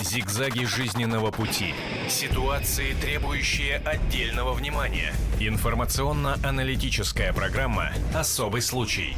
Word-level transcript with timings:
Зигзаги 0.00 0.64
жизненного 0.64 1.30
пути. 1.30 1.74
Ситуации, 2.08 2.94
требующие 2.94 3.76
отдельного 3.76 4.54
внимания. 4.54 5.12
Информационно-аналитическая 5.38 7.34
программа 7.34 7.90
«Особый 8.14 8.62
случай». 8.62 9.14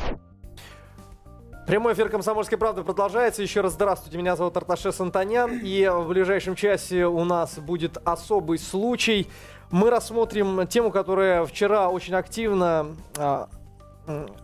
Прямой 1.69 1.93
эфир 1.93 2.09
«Комсомольской 2.09 2.59
правды» 2.59 2.83
продолжается. 2.83 3.43
Еще 3.43 3.61
раз 3.61 3.75
здравствуйте, 3.75 4.19
меня 4.19 4.35
зовут 4.35 4.57
Арташес 4.57 5.01
Антонян. 5.01 5.61
И 5.63 5.87
в 5.87 6.09
ближайшем 6.09 6.57
часе 6.57 7.07
у 7.07 7.25
нас 7.25 7.61
будет 7.61 7.99
особый 8.05 8.59
случай. 8.59 9.29
Мы 9.71 9.89
рассмотрим 9.89 10.67
тему, 10.67 10.91
которая 10.91 11.47
вчера 11.47 11.91
очень 11.91 12.15
активно 12.15 12.97
а, 13.17 13.49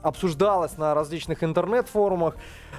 обсуждалась 0.02 0.78
на 0.78 0.94
различных 0.94 1.42
интернет-форумах. 1.42 2.36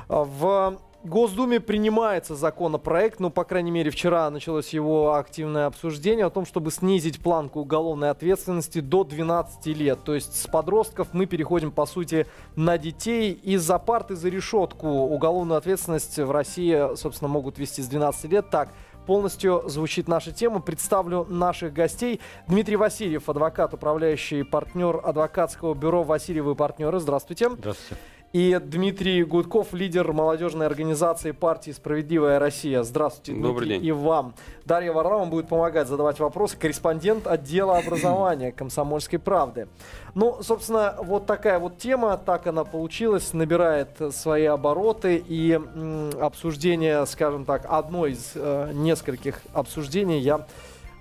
В 0.07 0.79
Госдуме 1.03 1.61
принимается 1.61 2.35
законопроект, 2.35 3.21
ну, 3.21 3.29
по 3.29 3.45
крайней 3.45 3.71
мере, 3.71 3.89
вчера 3.89 4.29
началось 4.29 4.69
его 4.69 5.13
активное 5.13 5.65
обсуждение 5.67 6.25
о 6.25 6.29
том, 6.29 6.45
чтобы 6.45 6.71
снизить 6.71 7.21
планку 7.21 7.61
уголовной 7.61 8.09
ответственности 8.09 8.81
до 8.81 9.05
12 9.05 9.65
лет. 9.67 9.99
То 10.03 10.13
есть 10.13 10.35
с 10.35 10.45
подростков 10.47 11.07
мы 11.13 11.25
переходим, 11.25 11.71
по 11.71 11.85
сути, 11.85 12.27
на 12.57 12.77
детей. 12.77 13.31
Из-за 13.31 13.79
парты 13.79 14.17
за 14.17 14.27
решетку 14.27 14.87
уголовную 14.89 15.57
ответственность 15.57 16.17
в 16.17 16.31
России, 16.31 16.95
собственно, 16.97 17.29
могут 17.29 17.57
вести 17.59 17.81
с 17.81 17.87
12 17.87 18.25
лет. 18.25 18.49
Так, 18.49 18.73
полностью 19.07 19.63
звучит 19.67 20.09
наша 20.09 20.33
тема. 20.33 20.59
Представлю 20.59 21.25
наших 21.29 21.71
гостей. 21.71 22.19
Дмитрий 22.47 22.75
Васильев, 22.75 23.29
адвокат, 23.29 23.73
управляющий 23.73 24.43
партнер 24.43 24.99
адвокатского 25.01 25.75
бюро 25.75 26.03
«Васильевы 26.03 26.55
партнеры». 26.55 26.99
Здравствуйте. 26.99 27.49
Здравствуйте. 27.51 28.01
И 28.31 28.59
Дмитрий 28.63 29.23
Гудков, 29.23 29.73
лидер 29.73 30.13
молодежной 30.13 30.67
организации 30.67 31.31
партии 31.31 31.71
«Справедливая 31.71 32.37
Россия». 32.37 32.83
Здравствуйте, 32.83 33.31
Дмитрий, 33.31 33.47
Добрый 33.49 33.67
день. 33.69 33.83
и 33.83 33.91
вам. 33.91 34.35
Дарья 34.65 34.91
Варлама 34.93 35.25
будет 35.25 35.47
помогать 35.47 35.87
задавать 35.87 36.19
вопросы. 36.19 36.55
Корреспондент 36.55 37.25
отдела 37.25 37.79
образования 37.79 38.51
«Комсомольской 38.51 39.17
правды». 39.17 39.67
Ну, 40.13 40.43
собственно, 40.43 40.95
вот 41.01 41.25
такая 41.25 41.57
вот 41.57 41.79
тема, 41.79 42.17
так 42.23 42.45
она 42.45 42.65
получилась, 42.65 43.33
набирает 43.33 43.89
свои 44.11 44.45
обороты. 44.45 45.23
И 45.27 45.53
м, 45.53 46.11
обсуждение, 46.21 47.07
скажем 47.07 47.45
так, 47.45 47.65
одно 47.67 48.05
из 48.05 48.33
э, 48.35 48.69
нескольких 48.75 49.41
обсуждений 49.53 50.19
я 50.19 50.45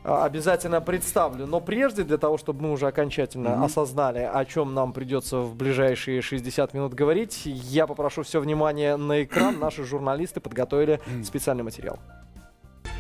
обязательно 0.09 0.81
представлю. 0.81 1.47
Но 1.47 1.61
прежде, 1.61 2.03
для 2.05 2.19
того, 2.19 2.39
чтобы 2.39 2.63
мы 2.63 2.73
уже 2.73 2.87
окончательно 2.87 3.49
mm-hmm. 3.49 3.65
осознали, 3.65 4.29
о 4.33 4.45
чем 4.45 4.75
нам 4.75 4.93
придется 4.93 5.39
в 5.41 5.55
ближайшие 5.55 6.23
60 6.23 6.75
минут 6.75 6.95
говорить, 6.95 7.43
я 7.45 7.87
попрошу 7.87 8.23
все 8.23 8.41
внимание 8.41 8.97
на 8.97 9.23
экран. 9.23 9.59
Наши 9.59 9.85
журналисты 9.85 10.41
подготовили 10.41 11.01
специальный 11.25 11.65
материал. 11.65 11.99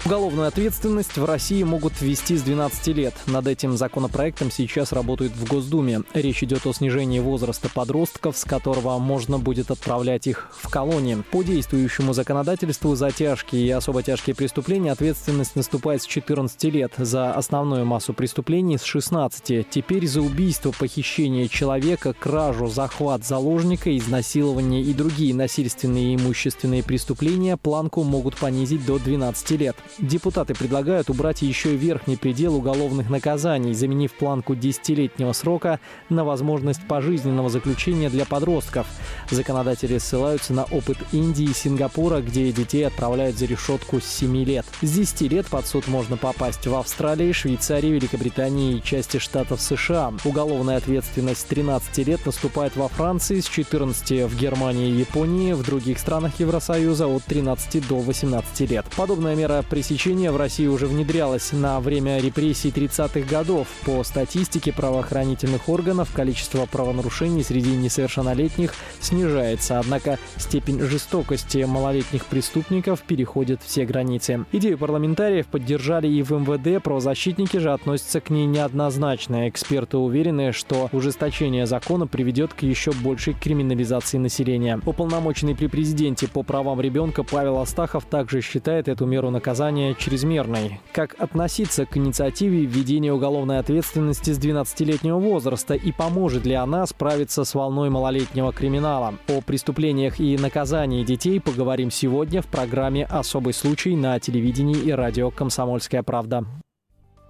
Уголовную 0.04 0.48
ответственность 0.48 1.16
в 1.16 1.24
России 1.24 1.62
могут 1.62 2.00
ввести 2.00 2.36
с 2.36 2.42
12 2.42 2.86
лет. 2.88 3.14
Над 3.26 3.46
этим 3.46 3.76
законопроектом 3.76 4.50
сейчас 4.50 4.92
работают 4.92 5.32
в 5.34 5.46
Госдуме. 5.46 6.02
Речь 6.14 6.42
идет 6.42 6.66
о 6.66 6.72
снижении 6.72 7.18
возраста 7.18 7.68
подростков, 7.68 8.36
с 8.36 8.44
которого 8.44 8.98
можно 8.98 9.38
будет 9.38 9.70
отправлять 9.70 10.26
их 10.26 10.50
в 10.52 10.70
колонии. 10.70 11.22
По 11.30 11.42
действующему 11.42 12.12
законодательству 12.12 12.94
за 12.94 13.10
тяжкие 13.10 13.66
и 13.66 13.70
особо 13.70 14.02
тяжкие 14.02 14.34
преступления 14.34 14.92
ответственность 14.92 15.56
наступает 15.56 16.02
с 16.02 16.06
14 16.06 16.64
лет, 16.64 16.92
за 16.96 17.32
основную 17.32 17.84
массу 17.84 18.14
преступлений 18.14 18.78
с 18.78 18.84
16. 18.84 19.68
Теперь 19.68 20.06
за 20.06 20.22
убийство, 20.22 20.72
похищение 20.78 21.48
человека, 21.48 22.14
кражу, 22.14 22.68
захват 22.68 23.26
заложника, 23.26 23.94
изнасилование 23.96 24.82
и 24.82 24.94
другие 24.94 25.34
насильственные 25.34 26.12
и 26.12 26.16
имущественные 26.16 26.82
преступления 26.82 27.56
планку 27.56 28.04
могут 28.04 28.36
понизить 28.36 28.86
до 28.86 28.98
12 28.98 29.50
лет. 29.52 29.76
Депутаты 29.98 30.54
предлагают 30.54 31.10
убрать 31.10 31.42
еще 31.42 31.74
и 31.74 31.76
верхний 31.76 32.16
предел 32.16 32.54
уголовных 32.54 33.10
наказаний, 33.10 33.74
заменив 33.74 34.12
планку 34.12 34.54
10-летнего 34.54 35.32
срока 35.32 35.80
на 36.08 36.24
возможность 36.24 36.86
пожизненного 36.86 37.50
заключения 37.50 38.08
для 38.08 38.24
подростков. 38.24 38.86
Законодатели 39.28 39.98
ссылаются 39.98 40.52
на 40.52 40.64
опыт 40.64 40.98
Индии 41.10 41.46
и 41.46 41.52
Сингапура, 41.52 42.20
где 42.20 42.52
детей 42.52 42.86
отправляют 42.86 43.38
за 43.38 43.46
решетку 43.46 44.00
с 44.00 44.04
7 44.04 44.44
лет. 44.44 44.66
С 44.82 44.92
10 44.92 45.32
лет 45.32 45.46
под 45.46 45.66
суд 45.66 45.88
можно 45.88 46.16
попасть 46.16 46.64
в 46.64 46.74
Австралии, 46.76 47.32
Швейцарии, 47.32 47.88
Великобритании 47.88 48.76
и 48.76 48.82
части 48.82 49.18
штатов 49.18 49.60
США. 49.60 50.12
Уголовная 50.24 50.76
ответственность 50.76 51.40
с 51.40 51.44
13 51.44 52.06
лет 52.06 52.24
наступает 52.24 52.76
во 52.76 52.86
Франции, 52.86 53.40
с 53.40 53.48
14 53.48 54.30
в 54.30 54.38
Германии 54.38 54.90
и 54.90 54.98
Японии, 55.00 55.54
в 55.54 55.64
других 55.64 55.98
странах 55.98 56.38
Евросоюза 56.38 57.08
от 57.08 57.24
13 57.24 57.88
до 57.88 57.98
18 57.98 58.70
лет. 58.70 58.86
Подобная 58.96 59.34
мера 59.34 59.64
пресечения 59.78 60.32
в 60.32 60.36
России 60.36 60.66
уже 60.66 60.88
внедрялась 60.88 61.52
на 61.52 61.78
время 61.78 62.18
репрессий 62.18 62.70
30-х 62.70 63.20
годов. 63.30 63.68
По 63.86 64.02
статистике 64.02 64.72
правоохранительных 64.72 65.68
органов 65.68 66.10
количество 66.12 66.66
правонарушений 66.66 67.44
среди 67.44 67.76
несовершеннолетних 67.76 68.74
снижается, 68.98 69.78
однако 69.78 70.18
степень 70.36 70.80
жестокости 70.80 71.58
малолетних 71.58 72.26
преступников 72.26 73.02
переходит 73.02 73.60
все 73.62 73.86
границы. 73.86 74.46
Идею 74.50 74.78
парламентариев 74.78 75.46
поддержали 75.46 76.08
и 76.08 76.24
в 76.24 76.32
МВД, 76.32 76.82
правозащитники 76.82 77.58
же 77.58 77.72
относятся 77.72 78.20
к 78.20 78.30
ней 78.30 78.46
неоднозначно. 78.46 79.48
Эксперты 79.48 79.96
уверены, 79.96 80.50
что 80.50 80.88
ужесточение 80.90 81.66
закона 81.66 82.08
приведет 82.08 82.52
к 82.52 82.62
еще 82.62 82.90
большей 82.90 83.34
криминализации 83.34 84.18
населения. 84.18 84.80
Уполномоченный 84.84 85.54
при 85.54 85.68
президенте 85.68 86.26
по 86.26 86.42
правам 86.42 86.80
ребенка 86.80 87.22
Павел 87.22 87.58
Астахов 87.58 88.06
также 88.06 88.40
считает 88.40 88.88
эту 88.88 89.06
меру 89.06 89.30
наказания 89.30 89.67
наказания 89.68 89.94
чрезмерной. 89.94 90.80
Как 90.92 91.14
относиться 91.18 91.84
к 91.84 91.96
инициативе 91.96 92.64
введения 92.64 93.12
уголовной 93.12 93.58
ответственности 93.58 94.30
с 94.30 94.38
12-летнего 94.38 95.18
возраста 95.18 95.74
и 95.74 95.92
поможет 95.92 96.46
ли 96.46 96.54
она 96.54 96.86
справиться 96.86 97.44
с 97.44 97.54
волной 97.54 97.90
малолетнего 97.90 98.52
криминала? 98.52 99.14
О 99.28 99.40
преступлениях 99.42 100.20
и 100.20 100.38
наказании 100.38 101.04
детей 101.04 101.40
поговорим 101.40 101.90
сегодня 101.90 102.40
в 102.40 102.46
программе 102.46 103.04
«Особый 103.04 103.52
случай» 103.52 103.94
на 103.94 104.18
телевидении 104.18 104.76
и 104.76 104.90
радио 104.90 105.30
«Комсомольская 105.30 106.02
правда». 106.02 106.44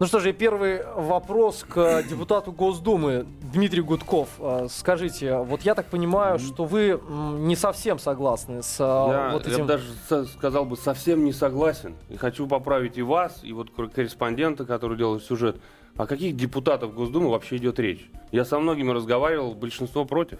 Ну 0.01 0.07
что 0.07 0.21
же, 0.21 0.33
первый 0.33 0.81
вопрос 0.95 1.65
к 1.69 2.05
депутату 2.05 2.53
Госдумы 2.53 3.27
Дмитрий 3.53 3.83
Гудков. 3.83 4.29
Э, 4.39 4.69
скажите, 4.71 5.39
вот 5.39 5.63
я 5.63 5.75
так 5.75 5.87
понимаю, 5.87 6.39
что 6.39 6.67
вы 6.67 7.01
не 7.09 7.57
совсем 7.57 7.99
согласны 7.99 8.63
с 8.63 8.79
э, 8.79 8.85
я, 8.85 9.31
вот 9.33 9.49
этим... 9.49 9.59
Я 9.59 9.65
даже 9.65 10.27
сказал 10.27 10.67
бы 10.67 10.77
совсем 10.77 11.25
не 11.25 11.33
согласен. 11.33 11.97
И 12.11 12.17
хочу 12.17 12.47
поправить 12.47 12.97
и 12.97 13.03
вас, 13.03 13.41
и 13.43 13.53
вот 13.53 13.71
корреспондента, 13.93 14.65
который 14.65 14.97
делает 14.97 15.25
сюжет. 15.25 15.57
О 15.97 16.07
каких 16.07 16.37
депутатов 16.37 16.95
Госдумы 16.95 17.29
вообще 17.29 17.57
идет 17.57 17.81
речь? 17.81 18.09
Я 18.31 18.45
со 18.45 18.61
многими 18.61 18.93
разговаривал, 18.93 19.57
большинство 19.57 20.05
против. 20.05 20.39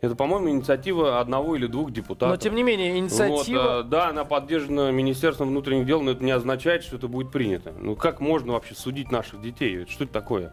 Это, 0.00 0.14
по-моему, 0.14 0.48
инициатива 0.50 1.20
одного 1.20 1.56
или 1.56 1.66
двух 1.66 1.92
депутатов. 1.92 2.36
Но, 2.36 2.36
тем 2.36 2.54
не 2.54 2.62
менее, 2.62 2.98
инициатива... 2.98 3.62
Вот, 3.62 3.86
э, 3.86 3.88
да, 3.88 4.08
она 4.08 4.24
поддержана 4.24 4.90
Министерством 4.90 5.48
внутренних 5.48 5.86
дел, 5.86 6.00
но 6.00 6.12
это 6.12 6.24
не 6.24 6.30
означает, 6.30 6.84
что 6.84 6.96
это 6.96 7.06
будет 7.06 7.30
принято. 7.30 7.74
Ну, 7.78 7.96
как 7.96 8.20
можно 8.20 8.52
вообще 8.54 8.74
судить 8.74 9.10
наших 9.10 9.42
детей? 9.42 9.84
Что 9.88 10.04
это 10.04 10.12
такое? 10.12 10.52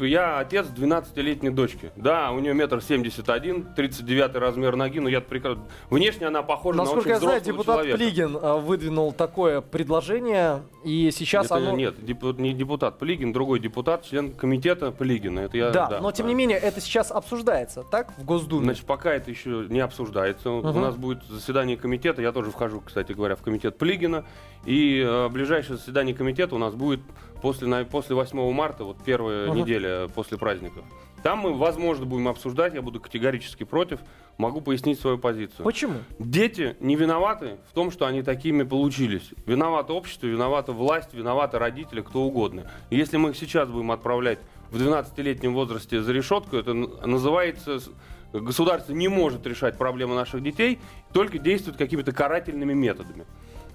Я 0.00 0.38
отец 0.38 0.66
12-летней 0.66 1.50
дочки. 1.50 1.92
Да, 1.96 2.32
у 2.32 2.40
нее 2.40 2.54
метр 2.54 2.82
семьдесят 2.82 3.28
один, 3.28 3.64
39 3.74 4.34
размер 4.36 4.76
ноги, 4.76 4.98
но 4.98 5.08
я 5.08 5.20
прекрасно... 5.20 5.64
Внешне 5.90 6.26
она 6.26 6.42
похожа 6.42 6.78
Насколько 6.78 7.08
на 7.08 7.14
очень 7.14 7.22
я 7.22 7.28
знаю, 7.28 7.40
депутат 7.40 7.76
человека. 7.76 7.98
Плигин 7.98 8.38
а, 8.40 8.56
выдвинул 8.56 9.12
такое 9.12 9.60
предложение, 9.60 10.62
и 10.84 11.10
сейчас 11.12 11.46
это, 11.46 11.56
оно... 11.56 11.72
Нет, 11.72 12.04
деп, 12.04 12.22
не 12.38 12.52
депутат 12.52 12.98
Плигин, 12.98 13.32
другой 13.32 13.60
депутат, 13.60 14.04
член 14.04 14.32
комитета 14.32 14.90
Плигина. 14.90 15.40
Это 15.40 15.56
я, 15.56 15.70
да, 15.70 15.86
да, 15.86 16.00
но 16.00 16.10
тем 16.12 16.26
не 16.26 16.34
менее, 16.34 16.58
это 16.58 16.80
сейчас 16.80 17.10
обсуждается, 17.10 17.84
так, 17.84 18.12
в 18.18 18.24
Госдуме? 18.24 18.64
Значит, 18.64 18.86
пока 18.86 19.12
это 19.12 19.30
еще 19.30 19.66
не 19.68 19.80
обсуждается. 19.80 20.50
Угу. 20.50 20.68
У 20.68 20.80
нас 20.80 20.96
будет 20.96 21.24
заседание 21.24 21.76
комитета, 21.76 22.22
я 22.22 22.32
тоже 22.32 22.50
вхожу, 22.50 22.80
кстати 22.80 23.12
говоря, 23.12 23.36
в 23.36 23.42
комитет 23.42 23.78
Плигина, 23.78 24.24
и 24.64 25.00
э, 25.06 25.28
ближайшее 25.28 25.76
заседание 25.76 26.14
комитета 26.14 26.54
у 26.54 26.58
нас 26.58 26.74
будет 26.74 27.00
после, 27.42 27.66
на, 27.66 27.84
после 27.84 28.14
8 28.14 28.52
марта, 28.52 28.84
вот 28.84 28.98
первая 29.04 29.48
угу. 29.48 29.58
неделя 29.58 30.08
после 30.08 30.38
праздников. 30.38 30.84
Там 31.22 31.40
мы, 31.40 31.54
возможно, 31.54 32.06
будем 32.06 32.28
обсуждать, 32.28 32.74
я 32.74 32.82
буду 32.82 33.00
категорически 33.00 33.64
против, 33.64 33.98
могу 34.38 34.60
пояснить 34.60 35.00
свою 35.00 35.18
позицию. 35.18 35.64
Почему? 35.64 35.94
Дети 36.18 36.76
не 36.78 36.94
виноваты 36.94 37.56
в 37.68 37.74
том, 37.74 37.90
что 37.90 38.06
они 38.06 38.22
такими 38.22 38.62
получились. 38.62 39.30
Виновато 39.46 39.92
общество, 39.92 40.26
виновата 40.26 40.72
власть, 40.72 41.14
виноваты 41.14 41.58
родители, 41.58 42.02
кто 42.02 42.22
угодно. 42.22 42.70
И 42.90 42.96
если 42.96 43.16
мы 43.16 43.30
их 43.30 43.36
сейчас 43.36 43.68
будем 43.68 43.90
отправлять 43.90 44.38
в 44.70 44.80
12-летнем 44.80 45.54
возрасте 45.54 46.00
за 46.02 46.12
решетку, 46.12 46.56
это 46.56 46.74
называется 46.74 47.80
государство 48.32 48.92
не 48.92 49.08
может 49.08 49.46
решать 49.46 49.78
проблемы 49.78 50.14
наших 50.14 50.42
детей, 50.42 50.78
только 51.12 51.38
действует 51.38 51.76
какими-то 51.76 52.12
карательными 52.12 52.72
методами. 52.72 53.24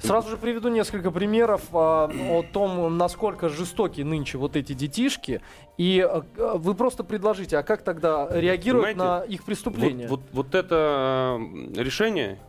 Сразу 0.01 0.29
же 0.29 0.37
приведу 0.37 0.69
несколько 0.69 1.11
примеров 1.11 1.63
а, 1.73 2.09
о 2.29 2.43
том, 2.43 2.97
насколько 2.97 3.49
жестоки 3.49 4.01
нынче 4.01 4.37
вот 4.37 4.55
эти 4.55 4.73
детишки. 4.73 5.41
И 5.77 5.99
а, 5.99 6.23
вы 6.57 6.73
просто 6.75 7.03
предложите, 7.03 7.57
а 7.57 7.63
как 7.63 7.83
тогда 7.83 8.27
реагировать 8.31 8.95
Понимаете, 8.95 9.25
на 9.27 9.33
их 9.33 9.43
преступления? 9.43 10.07
Вот, 10.07 10.21
вот, 10.31 10.45
вот 10.47 10.55
это 10.55 11.39
решение 11.75 12.39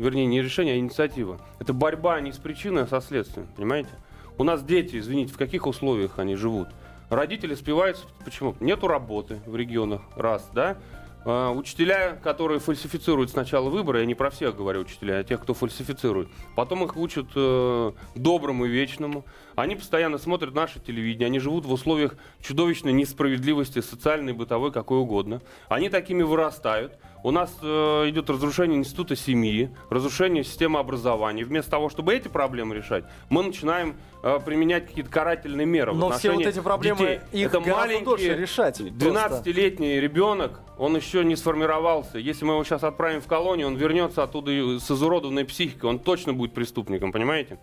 вернее, 0.00 0.26
не 0.26 0.40
решение, 0.40 0.74
а 0.74 0.78
инициатива. 0.78 1.38
Это 1.58 1.72
борьба 1.72 2.20
не 2.20 2.32
с 2.32 2.38
причиной, 2.38 2.84
а 2.84 2.86
со 2.86 3.00
следствием, 3.00 3.46
понимаете? 3.54 3.90
У 4.38 4.44
нас 4.44 4.64
дети, 4.64 4.96
извините, 4.96 5.34
в 5.34 5.36
каких 5.36 5.66
условиях 5.66 6.18
они 6.18 6.34
живут? 6.36 6.68
Родители 7.10 7.54
спиваются, 7.54 8.06
почему? 8.24 8.56
Нету 8.60 8.88
работы 8.88 9.40
в 9.44 9.54
регионах, 9.56 10.00
раз, 10.16 10.48
да? 10.54 10.78
Uh, 11.22 11.54
учителя, 11.54 12.18
которые 12.22 12.60
фальсифицируют 12.60 13.30
сначала 13.30 13.68
выборы, 13.68 14.00
я 14.00 14.06
не 14.06 14.14
про 14.14 14.30
всех 14.30 14.56
говорю 14.56 14.80
учителя, 14.80 15.18
а 15.18 15.24
тех, 15.24 15.42
кто 15.42 15.52
фальсифицирует, 15.52 16.28
потом 16.56 16.82
их 16.84 16.96
учат 16.96 17.26
uh, 17.34 17.94
доброму 18.14 18.64
и 18.64 18.70
вечному. 18.70 19.26
Они 19.54 19.76
постоянно 19.76 20.16
смотрят 20.16 20.54
наше 20.54 20.80
телевидение, 20.80 21.26
они 21.26 21.38
живут 21.38 21.66
в 21.66 21.72
условиях 21.72 22.14
чудовищной 22.40 22.94
несправедливости, 22.94 23.80
социальной, 23.80 24.32
бытовой, 24.32 24.72
какой 24.72 24.98
угодно. 24.98 25.42
Они 25.68 25.90
такими 25.90 26.22
вырастают. 26.22 26.98
У 27.22 27.30
нас 27.30 27.54
uh, 27.62 28.08
идет 28.08 28.30
разрушение 28.30 28.78
института 28.78 29.16
семьи, 29.16 29.70
разрушение 29.90 30.44
системы 30.44 30.78
образования. 30.78 31.44
Вместо 31.44 31.70
того, 31.70 31.90
чтобы 31.90 32.14
эти 32.14 32.28
проблемы 32.28 32.74
решать, 32.74 33.04
мы 33.28 33.42
начинаем 33.42 33.96
применять 34.44 34.86
какие-то 34.86 35.10
карательные 35.10 35.66
меры. 35.66 35.94
Но 35.94 36.10
все 36.10 36.32
вот 36.32 36.44
эти 36.44 36.60
проблемы 36.60 36.98
детей. 36.98 37.20
их 37.32 37.48
Это 37.48 37.60
маленький 37.60 38.34
решать. 38.34 38.80
12-летний 38.80 39.98
ребенок, 39.98 40.60
он 40.78 40.96
еще 40.96 41.24
не 41.24 41.36
сформировался. 41.36 42.18
Если 42.18 42.44
мы 42.44 42.52
его 42.54 42.64
сейчас 42.64 42.84
отправим 42.84 43.22
в 43.22 43.26
колонию, 43.26 43.68
он 43.68 43.76
вернется 43.76 44.22
оттуда 44.22 44.50
с 44.50 44.90
изуродованной 44.90 45.44
психикой, 45.44 45.90
он 45.90 45.98
точно 45.98 46.34
будет 46.34 46.52
преступником, 46.52 47.12
понимаете? 47.12 47.58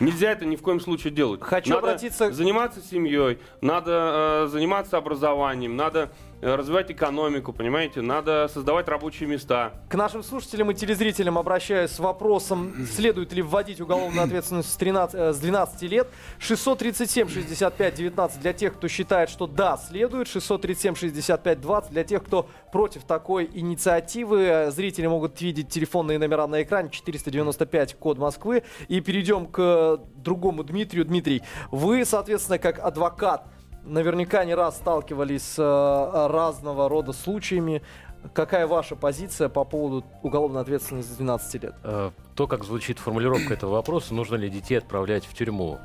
Нельзя 0.00 0.32
это 0.32 0.44
ни 0.44 0.56
в 0.56 0.62
коем 0.62 0.80
случае 0.80 1.12
делать. 1.12 1.40
Хочу 1.40 1.70
надо 1.70 1.92
обратиться... 1.92 2.32
заниматься 2.32 2.80
семьей, 2.80 3.38
надо 3.60 4.44
э, 4.44 4.48
заниматься 4.48 4.96
образованием, 4.96 5.76
надо 5.76 6.10
Э, 6.33 6.33
развивать 6.44 6.90
экономику, 6.90 7.52
понимаете, 7.52 8.02
надо 8.02 8.48
создавать 8.52 8.86
рабочие 8.86 9.28
места. 9.28 9.72
К 9.88 9.94
нашим 9.94 10.22
слушателям 10.22 10.70
и 10.70 10.74
телезрителям 10.74 11.38
обращаюсь 11.38 11.90
с 11.90 11.98
вопросом, 11.98 12.86
следует 12.86 13.32
ли 13.32 13.40
вводить 13.40 13.80
уголовную 13.80 14.24
ответственность 14.24 14.70
с, 14.70 14.76
13, 14.76 15.14
э, 15.14 15.32
с 15.32 15.38
12 15.38 15.82
лет. 15.88 16.08
637 16.38 17.28
65 17.28 17.94
19 17.94 18.40
для 18.40 18.52
тех, 18.52 18.74
кто 18.74 18.88
считает, 18.88 19.30
что 19.30 19.46
да, 19.46 19.78
следует. 19.78 20.28
637 20.28 20.94
65 20.94 21.60
20 21.60 21.90
для 21.90 22.04
тех, 22.04 22.22
кто 22.22 22.48
против 22.70 23.04
такой 23.04 23.48
инициативы. 23.52 24.68
Зрители 24.70 25.06
могут 25.06 25.40
видеть 25.40 25.70
телефонные 25.70 26.18
номера 26.18 26.46
на 26.46 26.62
экране 26.62 26.90
495 26.90 27.94
код 27.94 28.18
Москвы. 28.18 28.64
И 28.88 29.00
перейдем 29.00 29.46
к 29.46 29.98
другому 30.16 30.62
Дмитрию. 30.62 31.06
Дмитрий, 31.06 31.42
вы, 31.70 32.04
соответственно, 32.04 32.58
как 32.58 32.78
адвокат 32.78 33.46
наверняка 33.84 34.44
не 34.44 34.54
раз 34.54 34.76
сталкивались 34.76 35.42
с 35.42 35.58
э, 35.58 36.26
разного 36.28 36.88
рода 36.88 37.12
случаями. 37.12 37.82
Какая 38.32 38.66
ваша 38.66 38.96
позиция 38.96 39.48
по 39.48 39.64
поводу 39.64 40.04
уголовной 40.22 40.62
ответственности 40.62 41.10
с 41.12 41.16
12 41.16 41.62
лет? 41.62 41.74
Э, 41.82 42.10
то, 42.34 42.46
как 42.46 42.64
звучит 42.64 42.98
формулировка 42.98 43.54
этого 43.54 43.72
вопроса, 43.72 44.14
нужно 44.14 44.36
ли 44.36 44.48
детей 44.48 44.76
отправлять 44.76 45.24
в 45.24 45.34
тюрьму. 45.34 45.78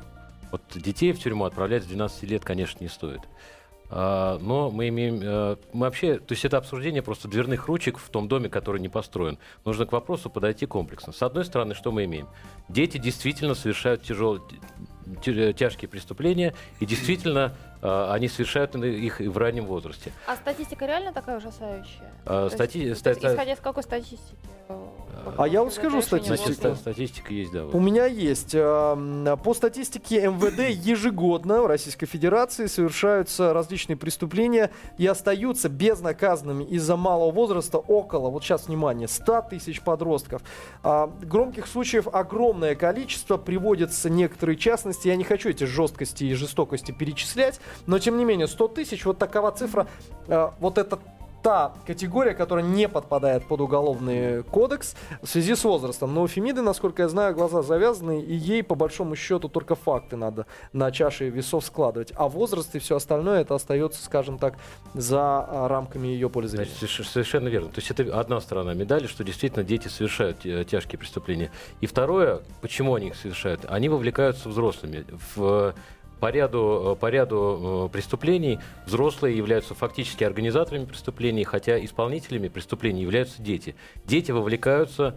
Вот 0.50 0.62
детей 0.74 1.12
в 1.12 1.18
тюрьму 1.18 1.44
отправлять 1.44 1.84
с 1.84 1.86
12 1.86 2.22
лет, 2.24 2.44
конечно, 2.44 2.82
не 2.82 2.88
стоит. 2.88 3.20
А, 3.92 4.38
но 4.38 4.70
мы 4.70 4.88
имеем, 4.88 5.20
э, 5.20 5.56
мы 5.72 5.86
вообще, 5.86 6.18
то 6.18 6.32
есть 6.32 6.44
это 6.44 6.58
обсуждение 6.58 7.02
просто 7.02 7.26
дверных 7.26 7.66
ручек 7.66 7.98
в 7.98 8.08
том 8.08 8.28
доме, 8.28 8.48
который 8.48 8.80
не 8.80 8.88
построен. 8.88 9.38
Нужно 9.64 9.84
к 9.84 9.92
вопросу 9.92 10.30
подойти 10.30 10.64
комплексно. 10.64 11.12
С 11.12 11.22
одной 11.22 11.44
стороны, 11.44 11.74
что 11.74 11.90
мы 11.90 12.04
имеем? 12.04 12.28
Дети 12.68 12.98
действительно 12.98 13.54
совершают 13.54 14.02
тяжелые, 14.02 14.42
тяжкие 15.54 15.88
преступления, 15.88 16.54
и 16.78 16.86
действительно 16.86 17.56
а, 17.82 18.12
они 18.12 18.28
совершают 18.28 18.74
их 18.76 19.20
в 19.20 19.38
раннем 19.38 19.66
возрасте. 19.66 20.12
А 20.26 20.36
статистика 20.36 20.86
реально 20.86 21.12
такая 21.12 21.38
ужасающая? 21.38 22.12
А, 22.26 22.48
стати... 22.50 22.78
есть, 22.78 23.00
исходя 23.00 23.52
из 23.52 23.60
какой 23.60 23.82
статистики? 23.82 24.36
А 25.36 25.46
я 25.46 25.62
вот 25.62 25.74
скажу 25.74 26.00
статистику. 26.02 26.74
Статистика 26.76 27.32
есть, 27.32 27.52
да. 27.52 27.64
Вот. 27.64 27.74
У 27.74 27.80
меня 27.80 28.06
есть. 28.06 28.52
По 28.52 29.54
статистике 29.54 30.28
МВД 30.28 30.70
ежегодно 30.70 31.62
в 31.62 31.66
Российской 31.66 32.06
Федерации 32.06 32.66
совершаются 32.66 33.52
различные 33.52 33.96
преступления 33.96 34.70
и 34.98 35.06
остаются 35.06 35.68
безнаказанными 35.68 36.64
из-за 36.64 36.96
малого 36.96 37.30
возраста 37.30 37.78
около, 37.78 38.30
вот 38.30 38.44
сейчас 38.44 38.68
внимание, 38.68 39.08
100 39.08 39.42
тысяч 39.50 39.82
подростков. 39.82 40.42
А, 40.82 41.12
громких 41.22 41.66
случаев 41.66 42.08
огромное 42.12 42.74
количество, 42.74 43.36
приводятся 43.36 44.08
некоторые 44.08 44.56
частности. 44.56 45.08
Я 45.08 45.16
не 45.16 45.24
хочу 45.24 45.50
эти 45.50 45.64
жесткости 45.64 46.24
и 46.24 46.34
жестокости 46.34 46.92
перечислять, 46.92 47.60
но 47.86 47.98
тем 47.98 48.16
не 48.16 48.24
менее 48.24 48.46
100 48.46 48.68
тысяч, 48.68 49.04
вот 49.04 49.18
такова 49.18 49.50
цифра. 49.52 49.86
А, 50.28 50.54
вот 50.60 50.78
это 50.78 50.98
та 51.42 51.72
категория, 51.86 52.34
которая 52.34 52.64
не 52.64 52.88
подпадает 52.88 53.44
под 53.44 53.60
уголовный 53.60 54.42
кодекс 54.42 54.94
в 55.22 55.26
связи 55.26 55.54
с 55.54 55.64
возрастом. 55.64 56.14
Но 56.14 56.22
у 56.22 56.28
Фемиды, 56.28 56.62
насколько 56.62 57.02
я 57.02 57.08
знаю, 57.08 57.34
глаза 57.34 57.62
завязаны, 57.62 58.20
и 58.20 58.34
ей 58.34 58.62
по 58.62 58.74
большому 58.74 59.16
счету 59.16 59.48
только 59.48 59.74
факты 59.74 60.16
надо 60.16 60.46
на 60.72 60.90
чаше 60.90 61.28
весов 61.28 61.64
складывать. 61.64 62.12
А 62.16 62.28
возраст 62.28 62.74
и 62.74 62.78
все 62.78 62.96
остальное 62.96 63.40
это 63.42 63.54
остается, 63.54 64.02
скажем 64.02 64.38
так, 64.38 64.54
за 64.94 65.44
а, 65.46 65.68
рамками 65.68 66.08
ее 66.08 66.30
зрения. 66.30 66.70
Значит, 66.78 67.06
совершенно 67.06 67.48
верно. 67.48 67.68
То 67.68 67.80
есть 67.80 67.90
это 67.90 68.18
одна 68.18 68.40
сторона 68.40 68.74
медали, 68.74 69.06
что 69.06 69.24
действительно 69.24 69.64
дети 69.64 69.88
совершают 69.88 70.44
э, 70.44 70.64
тяжкие 70.64 70.98
преступления. 70.98 71.50
И 71.80 71.86
второе, 71.86 72.40
почему 72.60 72.94
они 72.94 73.08
их 73.08 73.16
совершают? 73.16 73.64
Они 73.68 73.88
вовлекаются 73.88 74.48
взрослыми 74.48 75.04
в 75.34 75.74
по 76.20 76.30
ряду, 76.30 76.94
э, 76.96 77.00
по 77.00 77.06
ряду 77.10 77.88
э, 77.88 77.92
преступлений 77.92 78.58
взрослые 78.86 79.36
являются 79.36 79.74
фактически 79.74 80.24
организаторами 80.24 80.84
преступлений, 80.84 81.44
хотя 81.44 81.82
исполнителями 81.84 82.48
преступлений 82.48 83.02
являются 83.02 83.42
дети. 83.42 83.74
Дети 84.04 84.30
вовлекаются 84.30 85.16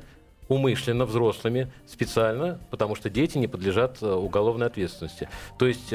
умышленно 0.50 1.05
взрослыми, 1.05 1.71
специально, 1.88 2.59
потому 2.69 2.95
что 2.95 3.09
дети 3.09 3.38
не 3.38 3.47
подлежат 3.47 4.01
э, 4.01 4.11
уголовной 4.11 4.67
ответственности. 4.67 5.29
То 5.59 5.67
есть 5.67 5.94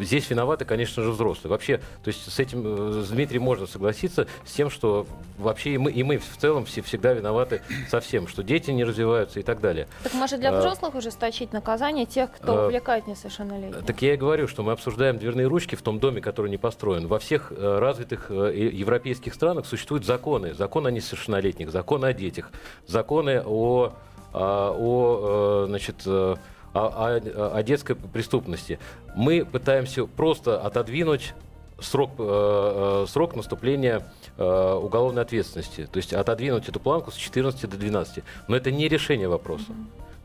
здесь 0.00 0.28
виноваты, 0.30 0.64
конечно 0.64 1.02
же, 1.02 1.10
взрослые. 1.10 1.50
Вообще, 1.50 1.78
то 2.04 2.08
есть 2.08 2.30
с 2.30 2.38
этим, 2.38 2.62
э, 2.64 3.02
с 3.02 3.08
Дмитрием 3.08 3.42
можно 3.42 3.66
согласиться, 3.66 4.26
с 4.44 4.52
тем, 4.52 4.70
что 4.70 5.06
вообще 5.38 5.74
и 5.74 5.78
мы, 5.78 5.90
и 5.90 6.02
мы 6.02 6.18
в 6.18 6.36
целом 6.36 6.64
все, 6.64 6.82
всегда 6.82 7.12
виноваты 7.12 7.62
со 7.88 8.00
всем, 8.00 8.28
что 8.28 8.42
дети 8.42 8.70
не 8.70 8.84
развиваются 8.84 9.40
и 9.40 9.42
так 9.42 9.60
далее. 9.60 9.88
Так 10.02 10.14
может 10.14 10.40
для 10.40 10.50
а, 10.50 10.58
взрослых 10.58 10.94
уже 10.94 11.06
ужесточить 11.06 11.52
наказание 11.52 12.04
тех, 12.04 12.30
кто 12.32 12.58
а, 12.58 12.66
увлекает 12.66 13.06
несовершеннолетних? 13.06 13.86
Так 13.86 14.02
я 14.02 14.14
и 14.14 14.16
говорю, 14.16 14.48
что 14.48 14.62
мы 14.62 14.72
обсуждаем 14.72 15.18
дверные 15.18 15.46
ручки 15.46 15.74
в 15.74 15.82
том 15.82 16.00
доме, 16.00 16.20
который 16.20 16.50
не 16.50 16.58
построен. 16.58 17.06
Во 17.06 17.18
всех 17.18 17.52
э, 17.52 17.78
развитых 17.78 18.26
э, 18.30 18.70
европейских 18.72 19.34
странах 19.34 19.66
существуют 19.66 20.04
законы. 20.04 20.54
Закон 20.54 20.86
о 20.86 20.90
несовершеннолетних, 20.90 21.70
законы 21.70 22.06
о 22.06 22.12
детях, 22.12 22.50
законы 22.86 23.42
о, 23.44 23.92
а, 24.32 24.72
о, 24.72 25.62
о 25.62 25.66
значит, 25.68 26.06
о, 26.76 27.16
о, 27.16 27.56
о 27.56 27.62
детской 27.62 27.94
преступности. 27.94 28.78
Мы 29.14 29.44
пытаемся 29.44 30.06
просто 30.06 30.60
отодвинуть 30.60 31.34
срок, 31.80 32.10
э, 32.18 33.04
э, 33.04 33.06
срок 33.08 33.36
наступления 33.36 34.06
э, 34.36 34.74
уголовной 34.74 35.22
ответственности. 35.22 35.88
То 35.90 35.96
есть 35.98 36.12
отодвинуть 36.12 36.68
эту 36.68 36.80
планку 36.80 37.10
с 37.10 37.14
14 37.14 37.68
до 37.68 37.76
12. 37.76 38.24
Но 38.48 38.56
это 38.56 38.70
не 38.70 38.88
решение 38.88 39.28
вопроса. 39.28 39.72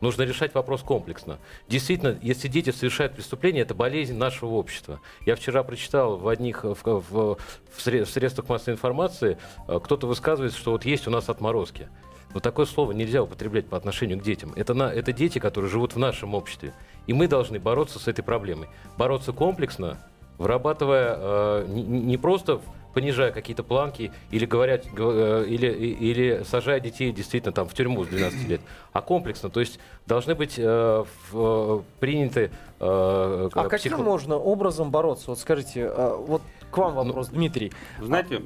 Нужно 0.02 0.24
решать 0.24 0.56
вопрос 0.56 0.82
комплексно. 0.82 1.38
Действительно, 1.70 2.18
если 2.24 2.48
дети 2.48 2.72
совершают 2.72 3.14
преступление, 3.14 3.62
это 3.62 3.76
болезнь 3.76 4.16
нашего 4.16 4.50
общества. 4.56 5.00
Я 5.28 5.36
вчера 5.36 5.62
прочитал 5.64 6.18
в 6.18 6.28
одних 6.28 6.64
в, 6.64 6.76
в, 6.84 7.38
в 7.78 8.06
средствах 8.06 8.50
массовой 8.50 8.74
информации, 8.74 9.38
э, 9.68 9.80
кто-то 9.82 10.08
высказывает, 10.08 10.54
что 10.54 10.72
вот 10.72 10.86
есть 10.86 11.08
у 11.08 11.12
нас 11.12 11.30
отморозки. 11.30 11.88
Но 12.34 12.40
такое 12.40 12.66
слово 12.66 12.92
нельзя 12.92 13.24
употреблять 13.24 13.68
по 13.68 13.78
отношению 13.78 14.20
к 14.20 14.24
детям. 14.24 14.54
Это, 14.56 14.74
на, 14.74 14.92
это 14.92 15.14
дети, 15.14 15.40
которые 15.40 15.70
живут 15.70 15.96
в 15.96 16.00
нашем 16.00 16.34
обществе. 16.34 16.74
И 17.08 17.14
мы 17.14 17.28
должны 17.28 17.60
бороться 17.60 18.00
с 18.00 18.08
этой 18.08 18.24
проблемой. 18.24 18.68
Бороться 18.98 19.34
комплексно, 19.34 19.98
вырабатывая 20.38 21.16
э, 21.18 21.66
не, 21.68 21.84
не 21.84 22.18
просто 22.18 22.62
понижая 22.94 23.32
какие-то 23.32 23.64
планки 23.64 24.12
или 24.32 24.46
говоря, 24.46 24.80
э, 24.98 25.46
или, 25.48 25.68
или 25.68 26.44
сажая 26.44 26.80
детей 26.80 27.12
действительно 27.12 27.54
там 27.54 27.68
в 27.68 27.74
тюрьму 27.74 28.04
с 28.04 28.08
12 28.08 28.50
лет, 28.50 28.62
а 28.94 29.02
комплексно. 29.02 29.50
То 29.50 29.60
есть 29.60 29.80
должны 30.06 30.36
быть 30.36 30.56
э, 30.58 31.06
в, 31.32 31.84
приняты... 32.00 32.52
Э, 32.80 33.50
а 33.54 33.64
психо... 33.64 33.70
каким 33.70 34.04
можно 34.04 34.36
образом 34.36 34.92
бороться? 34.92 35.26
Вот 35.28 35.40
скажите, 35.40 35.82
э, 35.82 36.16
вот 36.18 36.42
к 36.70 36.78
вам 36.78 36.96
ну, 36.96 37.04
вопрос, 37.04 37.30
ну, 37.32 37.38
Дмитрий. 37.38 37.72
Знаете, 38.00 38.44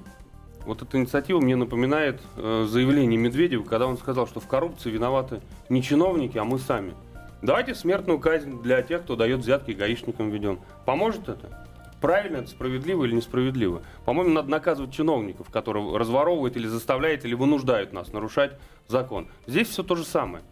вот 0.66 0.82
эта 0.82 0.98
инициатива 0.98 1.40
мне 1.40 1.56
напоминает 1.56 2.22
э, 2.38 2.66
заявление 2.68 3.18
Медведева, 3.18 3.64
когда 3.64 3.88
он 3.88 3.98
сказал, 3.98 4.28
что 4.28 4.40
в 4.40 4.48
коррупции 4.48 4.90
виноваты 4.90 5.42
не 5.70 5.82
чиновники, 5.82 6.38
а 6.38 6.44
мы 6.44 6.60
сами. 6.60 6.94
Давайте 7.42 7.76
смертную 7.76 8.20
казнь 8.20 8.62
для 8.62 8.82
тех, 8.82 9.04
кто 9.04 9.16
дает 9.16 9.42
взятки 9.42 9.72
гаишникам 9.72 10.30
введем. 10.30 10.60
Поможет 10.86 11.30
это? 11.30 11.68
Правильно 12.02 12.38
это, 12.38 12.48
справедливо 12.48 13.06
или 13.06 13.16
несправедливо? 13.16 13.82
По-моему, 14.06 14.32
надо 14.34 14.50
наказывать 14.50 14.94
чиновников, 14.94 15.50
которые 15.50 15.98
разворовывают 15.98 16.58
или 16.58 16.68
заставляют, 16.68 17.26
или 17.26 17.34
вынуждают 17.34 17.94
нас 17.94 18.12
нарушать 18.12 18.54
закон. 18.88 19.28
Здесь 19.48 19.70
все 19.70 19.84
то 19.84 19.96
же 19.96 20.04
самое. 20.04 20.44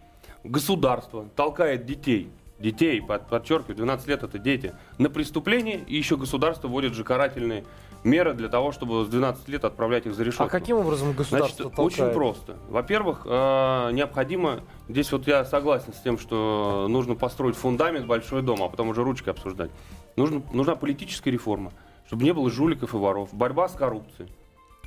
Государство 0.43 1.27
толкает 1.35 1.85
детей, 1.85 2.29
детей, 2.59 3.01
под, 3.01 3.27
подчеркиваю, 3.27 3.75
12 3.75 4.07
лет 4.07 4.23
это 4.23 4.37
дети, 4.37 4.73
на 4.97 5.09
преступление, 5.09 5.83
и 5.87 5.95
еще 5.95 6.17
государство 6.17 6.67
вводит 6.67 6.93
же 6.93 7.03
карательные 7.03 7.63
меры 8.03 8.33
для 8.33 8.49
того, 8.49 8.71
чтобы 8.71 9.05
с 9.05 9.07
12 9.07 9.47
лет 9.47 9.63
отправлять 9.65 10.05
их 10.05 10.13
за 10.13 10.23
решетку. 10.23 10.43
А 10.43 10.49
каким 10.49 10.77
образом 10.77 11.13
государство 11.13 11.63
Значит, 11.63 11.79
очень 11.79 11.97
толкает? 11.97 12.13
просто. 12.13 12.57
Во-первых, 12.69 13.21
э, 13.25 13.91
необходимо, 13.93 14.61
здесь 14.89 15.11
вот 15.11 15.27
я 15.27 15.45
согласен 15.45 15.93
с 15.93 16.01
тем, 16.01 16.17
что 16.17 16.87
нужно 16.89 17.15
построить 17.15 17.55
фундамент, 17.55 18.05
большой 18.05 18.41
дом, 18.41 18.61
а 18.63 18.69
потом 18.69 18.89
уже 18.89 19.03
ручкой 19.03 19.29
обсуждать. 19.29 19.71
Нужно, 20.15 20.41
нужна 20.53 20.75
политическая 20.75 21.31
реформа, 21.31 21.71
чтобы 22.07 22.23
не 22.23 22.33
было 22.33 22.49
жуликов 22.49 22.93
и 22.93 22.97
воров, 22.97 23.33
борьба 23.33 23.67
с 23.67 23.73
коррупцией. 23.73 24.29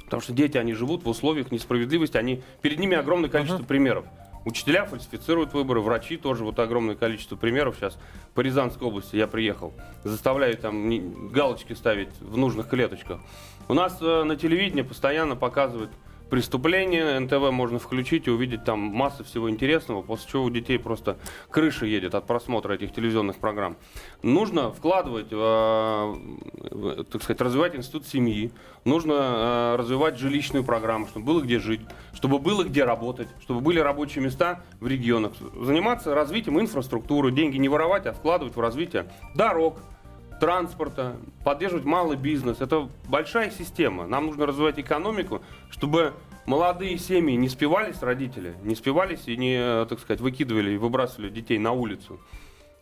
Потому 0.05 0.23
что 0.23 0.33
дети, 0.33 0.57
они 0.57 0.73
живут 0.73 1.05
в 1.05 1.09
условиях 1.09 1.51
несправедливости, 1.51 2.17
они, 2.17 2.43
перед 2.63 2.79
ними 2.79 2.97
огромное 2.97 3.29
количество 3.29 3.65
примеров. 3.65 4.05
Учителя 4.47 4.85
фальсифицируют 4.85 5.53
выборы, 5.55 5.81
врачи 5.81 6.17
тоже, 6.17 6.45
вот 6.45 6.57
огромное 6.61 6.95
количество 6.95 7.35
примеров 7.35 7.75
сейчас. 7.77 7.99
По 8.33 8.43
Рязанской 8.43 8.87
области 8.87 9.17
я 9.17 9.27
приехал, 9.27 9.75
заставляют 10.05 10.61
там 10.61 11.29
галочки 11.31 11.73
ставить 11.73 12.11
в 12.21 12.37
нужных 12.37 12.69
клеточках. 12.69 13.19
У 13.67 13.75
нас 13.75 13.99
э, 14.01 14.23
на 14.23 14.37
телевидении 14.37 14.83
постоянно 14.83 15.35
показывают 15.35 15.91
преступления, 16.29 17.19
НТВ 17.19 17.51
можно 17.51 17.79
включить 17.79 18.27
и 18.27 18.31
увидеть 18.31 18.65
там 18.65 18.79
массу 18.79 19.25
всего 19.25 19.51
интересного, 19.51 20.03
после 20.03 20.31
чего 20.31 20.45
у 20.45 20.51
детей 20.51 20.79
просто 20.79 21.17
крыша 21.51 21.87
едет 21.87 22.15
от 22.15 22.27
просмотра 22.27 22.75
этих 22.75 22.93
телевизионных 22.93 23.37
программ. 23.37 23.77
Нужно 24.23 24.71
вкладывать, 24.71 25.29
э, 25.31 25.35
в, 25.35 27.05
так 27.05 27.23
сказать, 27.23 27.41
развивать 27.41 27.77
институт 27.77 28.07
семьи, 28.07 28.53
нужно 28.85 29.13
э, 29.15 29.77
развивать 29.77 30.19
жилищную 30.19 30.65
программу, 30.65 31.07
чтобы 31.07 31.27
было 31.27 31.41
где 31.41 31.59
жить, 31.59 31.81
чтобы 32.13 32.39
было 32.39 32.65
где 32.65 32.85
работать, 32.85 33.29
чтобы 33.41 33.61
были 33.61 33.79
рабочие 33.79 34.25
места 34.25 34.63
в 34.81 34.87
регионах, 34.87 35.33
заниматься 35.61 36.15
развитием 36.15 36.61
инфраструктуры, 36.61 37.33
деньги 37.33 37.57
не 37.57 37.69
воровать, 37.69 38.07
а 38.07 38.13
вкладывать 38.13 38.57
в 38.57 38.61
развитие 38.61 39.07
дорог, 39.35 39.79
транспорта, 40.41 41.17
поддерживать 41.45 41.85
малый 41.85 42.17
бизнес. 42.17 42.61
Это 42.61 42.89
большая 43.09 43.51
система. 43.51 44.07
Нам 44.07 44.27
нужно 44.27 44.47
развивать 44.47 44.79
экономику, 44.79 45.43
чтобы 45.71 46.15
молодые 46.47 46.99
семьи 46.99 47.35
не 47.37 47.49
спивались, 47.49 48.03
родители, 48.03 48.55
не 48.63 48.75
спивались 48.75 49.27
и 49.27 49.37
не, 49.37 49.57
э, 49.57 49.87
так 49.89 50.01
сказать, 50.01 50.21
выкидывали 50.21 50.73
и 50.73 50.77
выбрасывали 50.77 51.29
детей 51.29 51.59
на 51.59 51.73
улицу. 51.73 52.21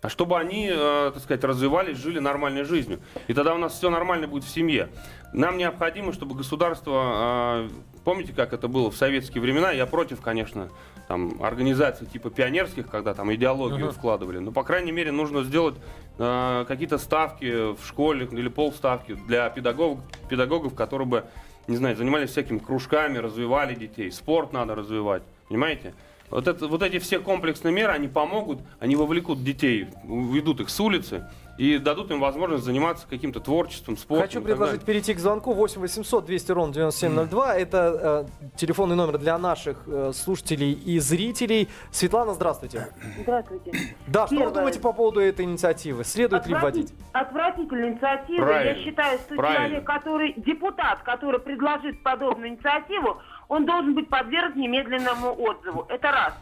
А 0.03 0.11
чтобы 0.11 0.39
они, 0.39 0.69
э, 0.71 1.11
так 1.15 1.23
сказать, 1.23 1.43
развивались, 1.45 1.97
жили 1.97 2.19
нормальной 2.19 2.65
жизнью. 2.65 3.01
И 3.27 3.33
тогда 3.33 3.55
у 3.55 3.59
нас 3.59 3.73
все 3.73 3.89
нормально 3.89 4.29
будет 4.29 4.45
в 4.45 4.51
семье. 4.51 4.91
Нам 5.33 5.57
необходимо, 5.57 6.13
чтобы 6.13 6.35
государство, 6.35 7.65
э, 7.65 7.71
помните, 8.05 8.35
как 8.35 8.53
это 8.53 8.69
было 8.69 8.91
в 8.91 8.97
советские 8.97 9.41
времена, 9.41 9.73
я 9.73 9.87
против, 9.87 10.21
конечно, 10.21 10.69
там, 11.09 11.43
организаций 11.43 12.07
типа 12.07 12.31
пионерских, 12.31 12.89
когда 12.89 13.15
там 13.15 13.33
идеологию 13.35 13.93
вкладывали, 13.93 14.39
но, 14.39 14.53
по 14.53 14.63
крайней 14.63 14.93
мере, 14.93 15.13
нужно 15.13 15.43
сделать 15.43 15.77
э, 16.19 16.65
какие-то 16.67 16.99
ставки 16.99 17.75
в 17.75 17.87
школе 17.87 18.29
или 18.31 18.49
полставки 18.49 19.15
для 19.27 19.49
педагогов, 19.51 20.01
педагогов, 20.29 20.75
которые 20.75 21.07
бы, 21.07 21.25
не 21.67 21.77
знаю, 21.77 21.97
занимались 21.97 22.31
всякими 22.31 22.59
кружками, 22.59 23.19
развивали 23.19 23.75
детей. 23.75 24.11
Спорт 24.11 24.53
надо 24.53 24.75
развивать, 24.75 25.23
понимаете? 25.49 25.95
Вот, 26.31 26.49
это, 26.49 26.67
вот 26.67 26.83
эти 26.83 26.99
все 26.99 27.21
комплексные 27.21 27.73
меры, 27.73 27.93
они 27.93 28.09
помогут, 28.09 28.61
они 28.81 28.97
вовлекут 28.97 29.45
детей, 29.45 29.89
ведут 30.05 30.61
их 30.61 30.71
с 30.71 30.81
улицы 30.81 31.29
и 31.59 31.79
дадут 31.79 32.11
им 32.11 32.21
возможность 32.21 32.65
заниматься 32.65 33.07
каким-то 33.09 33.41
творчеством, 33.41 33.97
спортом. 33.97 34.27
Хочу 34.27 34.41
предложить 34.43 34.83
перейти 34.85 35.15
к 35.15 35.19
звонку 35.19 35.53
8 35.53 35.81
800 35.81 36.25
200 36.27 36.53
ровно 36.53 36.75
9702. 36.75 37.57
Это 37.57 38.27
э, 38.43 38.57
телефонный 38.57 38.97
номер 38.97 39.19
для 39.19 39.39
наших 39.39 39.85
э, 39.87 40.13
слушателей 40.15 40.73
и 40.73 40.99
зрителей. 40.99 41.69
Светлана, 41.91 42.35
здравствуйте. 42.35 42.89
Здравствуйте. 43.23 43.73
Да, 44.07 44.27
что 44.27 44.35
вы 44.35 44.41
Первое. 44.41 44.55
думаете 44.55 44.81
по 44.81 44.93
поводу 44.93 45.21
этой 45.21 45.45
инициативы? 45.45 46.05
Следует 46.05 46.47
ли 46.47 46.55
вводить? 46.55 46.93
Отвратительная 47.13 47.93
инициатива. 47.93 48.45
Правильно. 48.45 48.79
Я 48.79 48.85
считаю, 48.85 49.19
что 49.19 49.35
Правильно. 49.37 49.67
человек, 49.67 49.87
который, 49.87 50.35
депутат, 50.37 51.03
который 51.03 51.41
предложит 51.41 52.03
подобную 52.03 52.51
инициативу, 52.51 53.19
он 53.49 53.67
должен 53.67 53.95
быть 53.95 54.09
подвергнут 54.09 54.57
немедленному 54.57 55.33
отзыву. 55.41 55.87
Это 55.89 56.11
раз. 56.11 56.35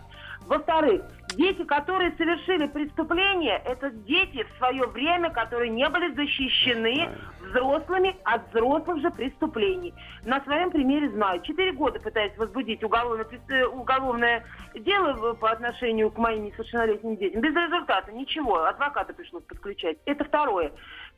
Во-вторых, 0.46 1.02
дети, 1.37 1.64
которые 1.64 2.12
совершили 2.16 2.66
преступление, 2.66 3.61
это 3.64 3.90
дети 3.90 4.44
в 4.44 4.58
свое 4.58 4.87
время, 4.87 5.30
которые 5.30 5.70
не 5.70 5.88
были 5.88 6.14
защищены 6.14 7.11
взрослыми 7.49 8.16
от 8.25 8.49
взрослых 8.50 9.00
же 9.00 9.11
преступлений. 9.11 9.94
На 10.25 10.40
своем 10.42 10.70
примере 10.70 11.11
знаю. 11.11 11.40
Четыре 11.42 11.72
года 11.72 12.00
пытаюсь 12.00 12.37
возбудить 12.37 12.82
уголовное, 12.82 13.26
э, 13.49 13.64
уголовное 13.66 14.44
дело 14.75 15.34
по 15.34 15.50
отношению 15.50 16.11
к 16.11 16.18
моим 16.18 16.44
несовершеннолетним 16.44 17.16
детям. 17.16 17.40
Без 17.40 17.54
результата, 17.54 18.11
ничего. 18.12 18.64
Адвоката 18.64 19.12
пришлось 19.12 19.44
подключать. 19.44 19.99
Это 20.06 20.25
второе. 20.25 20.72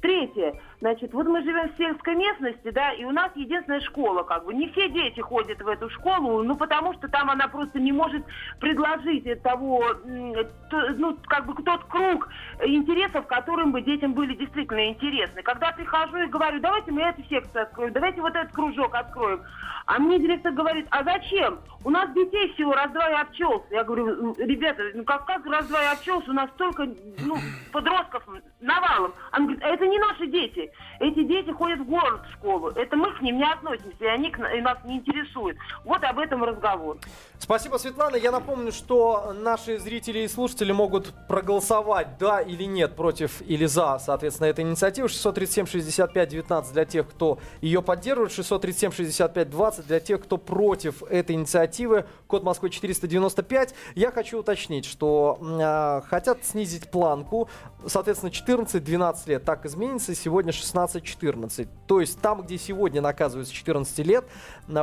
Третье. 0.04 0.52
Значит, 0.80 1.14
вот 1.14 1.26
мы 1.28 1.42
живем 1.42 1.70
в 1.70 1.78
сельской 1.78 2.14
местности, 2.14 2.70
да, 2.72 2.92
и 2.92 3.04
у 3.04 3.10
нас 3.10 3.30
единственная 3.36 3.80
школа, 3.80 4.22
как 4.22 4.44
бы. 4.44 4.52
Не 4.52 4.68
все 4.68 4.90
дети 4.90 5.20
ходят 5.20 5.62
в 5.62 5.66
эту 5.66 5.88
школу, 5.88 6.42
ну, 6.42 6.56
потому 6.56 6.92
что 6.92 7.08
там 7.08 7.30
она 7.30 7.48
просто 7.48 7.80
не 7.80 7.90
может 7.90 8.22
предложить 8.60 9.24
того, 9.42 9.82
ну, 10.04 11.16
как 11.26 11.46
бы 11.46 11.54
тот 11.62 11.84
круг 11.84 12.28
интересов, 12.62 13.26
которым 13.26 13.72
бы 13.72 13.80
детям 13.80 14.12
были 14.12 14.34
действительно 14.34 14.88
интересны. 14.88 15.40
Когда 15.40 15.72
прихожу 15.72 16.18
и 16.18 16.26
говорю, 16.26 16.60
давайте 16.60 16.92
мы 16.92 17.00
эту 17.00 17.22
секцию 17.22 17.62
откроем, 17.62 17.94
давайте 17.94 18.20
вот 18.20 18.36
этот 18.36 18.52
кружок 18.52 18.94
откроем. 18.94 19.40
А 19.86 19.98
мне 19.98 20.18
директор 20.18 20.52
говорит, 20.52 20.86
а 20.90 21.02
зачем? 21.02 21.60
У 21.84 21.90
нас 21.90 22.10
детей 22.14 22.52
всего 22.54 22.72
раз-два 22.72 23.10
и 23.10 23.14
обчелся. 23.14 23.66
Я 23.70 23.84
говорю, 23.84 24.08
«М, 24.08 24.34
ребята, 24.38 24.82
ну 24.94 25.04
как, 25.04 25.26
как 25.26 25.44
раз-два 25.44 25.82
и 25.82 25.92
обчелся? 25.92 26.30
У 26.30 26.34
нас 26.34 26.48
столько 26.52 26.88
ну, 27.18 27.36
подростков 27.70 28.26
навалом. 28.60 29.12
Он 29.36 29.42
говорит, 29.44 29.62
а 29.62 29.68
это 29.68 29.86
не 29.86 29.93
наши 29.98 30.26
дети. 30.26 30.70
Эти 31.00 31.24
дети 31.24 31.50
ходят 31.50 31.80
в 31.80 31.86
город 31.86 32.22
в 32.28 32.32
школу. 32.34 32.68
Это 32.70 32.96
мы 32.96 33.12
к 33.12 33.20
ним 33.20 33.38
не 33.38 33.44
относимся, 33.44 34.04
и 34.04 34.06
они 34.06 34.30
к 34.30 34.38
и 34.38 34.60
нас 34.60 34.78
не 34.84 34.96
интересуют. 34.96 35.56
Вот 35.84 36.02
об 36.04 36.18
этом 36.18 36.44
разговор. 36.44 36.98
Спасибо, 37.38 37.76
Светлана. 37.76 38.16
Я 38.16 38.30
напомню, 38.30 38.72
что 38.72 39.34
наши 39.34 39.78
зрители 39.78 40.20
и 40.20 40.28
слушатели 40.28 40.72
могут 40.72 41.12
проголосовать 41.28 42.18
да 42.18 42.40
или 42.40 42.64
нет 42.64 42.96
против 42.96 43.42
или 43.42 43.66
за, 43.66 43.98
соответственно, 43.98 44.48
этой 44.48 44.64
инициативы. 44.64 45.08
637-65-19 45.08 46.72
для 46.72 46.84
тех, 46.84 47.08
кто 47.08 47.38
ее 47.60 47.82
поддерживает, 47.82 48.32
637-65-20 48.32 49.86
для 49.86 50.00
тех, 50.00 50.22
кто 50.22 50.38
против 50.38 51.02
этой 51.02 51.36
инициативы. 51.36 52.06
Код 52.26 52.44
Москвы 52.44 52.70
495. 52.70 53.74
Я 53.94 54.10
хочу 54.10 54.38
уточнить, 54.38 54.86
что 54.86 55.38
а, 55.42 56.02
хотят 56.08 56.44
снизить 56.44 56.90
планку, 56.90 57.48
соответственно, 57.86 58.30
14-12 58.30 59.28
лет. 59.28 59.44
Так 59.44 59.66
изменится, 59.84 60.14
сегодня 60.14 60.52
16-14. 60.52 61.68
То 61.86 62.00
есть 62.00 62.20
там, 62.20 62.42
где 62.42 62.58
сегодня 62.58 63.00
наказывают 63.00 63.48
с 63.48 63.50
14 63.50 63.98
лет, 64.00 64.24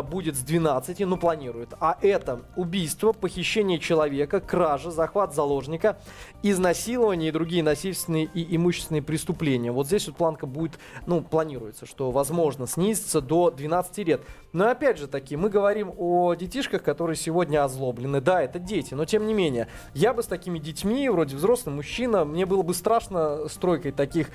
будет 0.10 0.36
с 0.36 0.40
12, 0.40 1.00
ну, 1.02 1.18
планируют. 1.18 1.74
А 1.80 1.98
это 2.02 2.42
убийство, 2.56 3.12
похищение 3.12 3.80
человека, 3.80 4.40
кража, 4.40 4.92
захват 4.92 5.34
заложника, 5.34 5.98
изнасилование 6.44 7.30
и 7.30 7.32
другие 7.32 7.64
насильственные 7.64 8.26
и 8.26 8.56
имущественные 8.56 9.02
преступления. 9.02 9.72
Вот 9.72 9.88
здесь 9.88 10.08
вот 10.08 10.18
планка 10.18 10.46
будет, 10.46 10.80
ну, 11.06 11.22
планируется, 11.22 11.86
что 11.86 12.12
возможно 12.12 12.68
снизится 12.68 13.22
до 13.22 13.52
12 13.52 13.98
лет. 14.00 14.22
Но 14.54 14.70
опять 14.70 14.98
же 14.98 15.08
таки, 15.08 15.36
мы 15.36 15.50
говорим 15.50 15.94
о 15.98 16.34
детишках, 16.36 16.84
которые 16.84 17.16
сегодня 17.16 17.64
озлоблены. 17.64 18.22
Да, 18.22 18.42
это 18.42 18.60
дети, 18.60 18.94
но 18.94 19.06
тем 19.06 19.26
не 19.26 19.34
менее, 19.34 19.68
я 19.94 20.14
бы 20.14 20.24
с 20.24 20.28
такими 20.28 20.60
детьми, 20.60 21.10
вроде 21.10 21.36
взрослый 21.36 21.74
мужчина, 21.74 22.26
мне 22.26 22.46
было 22.46 22.62
бы 22.62 22.74
страшно 22.74 23.48
с 23.48 23.54
тройкой 23.54 23.92
таких 23.92 24.30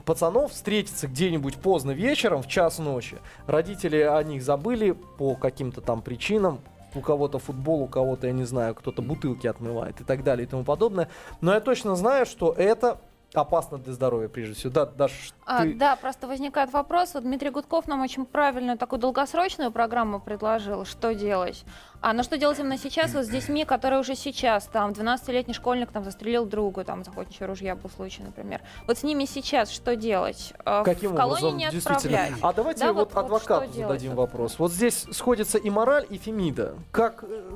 пацанов 0.00 0.52
встретиться 0.52 1.08
где-нибудь 1.08 1.56
поздно 1.56 1.92
вечером, 1.92 2.42
в 2.42 2.48
час 2.48 2.78
ночи. 2.78 3.18
Родители 3.46 3.98
о 3.98 4.22
них 4.22 4.42
забыли 4.42 4.92
по 4.92 5.34
каким-то 5.34 5.80
там 5.80 6.02
причинам, 6.02 6.60
у 6.94 7.00
кого-то 7.00 7.38
футбол, 7.38 7.82
у 7.82 7.86
кого-то, 7.86 8.26
я 8.26 8.32
не 8.32 8.44
знаю, 8.44 8.74
кто-то 8.74 9.02
бутылки 9.02 9.46
отмывает 9.46 10.00
и 10.00 10.04
так 10.04 10.24
далее 10.24 10.46
и 10.46 10.48
тому 10.48 10.64
подобное. 10.64 11.08
Но 11.40 11.52
я 11.54 11.60
точно 11.60 11.96
знаю, 11.96 12.26
что 12.26 12.52
это 12.52 13.00
опасно 13.34 13.78
для 13.78 13.92
здоровья, 13.92 14.28
прежде 14.28 14.54
всего. 14.54 14.72
Да, 14.72 14.86
Даш, 14.86 15.32
А, 15.46 15.62
ты- 15.62 15.74
Да, 15.74 15.96
просто 15.96 16.26
возникает 16.28 16.72
вопрос. 16.72 17.14
Вот 17.14 17.22
Дмитрий 17.24 17.50
Гудков 17.50 17.86
нам 17.88 18.02
очень 18.02 18.24
правильную 18.24 18.78
такую 18.78 19.00
долгосрочную 19.00 19.70
программу 19.72 20.20
предложил, 20.20 20.84
что 20.84 21.14
делать. 21.14 21.64
А 22.00 22.12
на 22.12 22.22
что 22.22 22.38
делать 22.38 22.58
именно 22.58 22.78
сейчас 22.78 23.14
вот 23.14 23.24
с 23.24 23.28
детьми, 23.28 23.64
которые 23.64 24.00
уже 24.00 24.14
сейчас, 24.14 24.66
там, 24.66 24.92
12-летний 24.92 25.54
школьник 25.54 25.90
там 25.90 26.04
застрелил 26.04 26.44
друга, 26.46 26.84
там, 26.84 27.02
из 27.02 27.08
охотничьего 27.08 27.48
ружья 27.48 27.74
был 27.76 27.90
случай, 27.90 28.22
например. 28.22 28.60
Вот 28.86 28.98
с 28.98 29.02
ними 29.02 29.24
сейчас 29.24 29.70
что 29.70 29.96
делать? 29.96 30.52
А, 30.64 30.82
Каким 30.84 31.12
в 31.12 31.16
колонии 31.16 31.46
образом, 31.48 31.58
не 31.58 31.66
отправлять. 31.66 32.32
А 32.42 32.52
давайте 32.52 32.80
Да, 32.80 32.92
вот, 32.92 33.12
вот- 33.14 33.24
адвокату 33.24 33.66
делать 33.72 33.88
зададим 34.00 34.10
тут? 34.12 34.18
вопрос. 34.18 34.58
Вот 34.58 34.72
здесь 34.72 35.06
сходится 35.12 35.58
и 35.58 35.68
мораль, 35.70 36.06
и 36.08 36.16
Фемида. 36.16 36.74
Как 36.92 37.24
Э, 37.24 37.50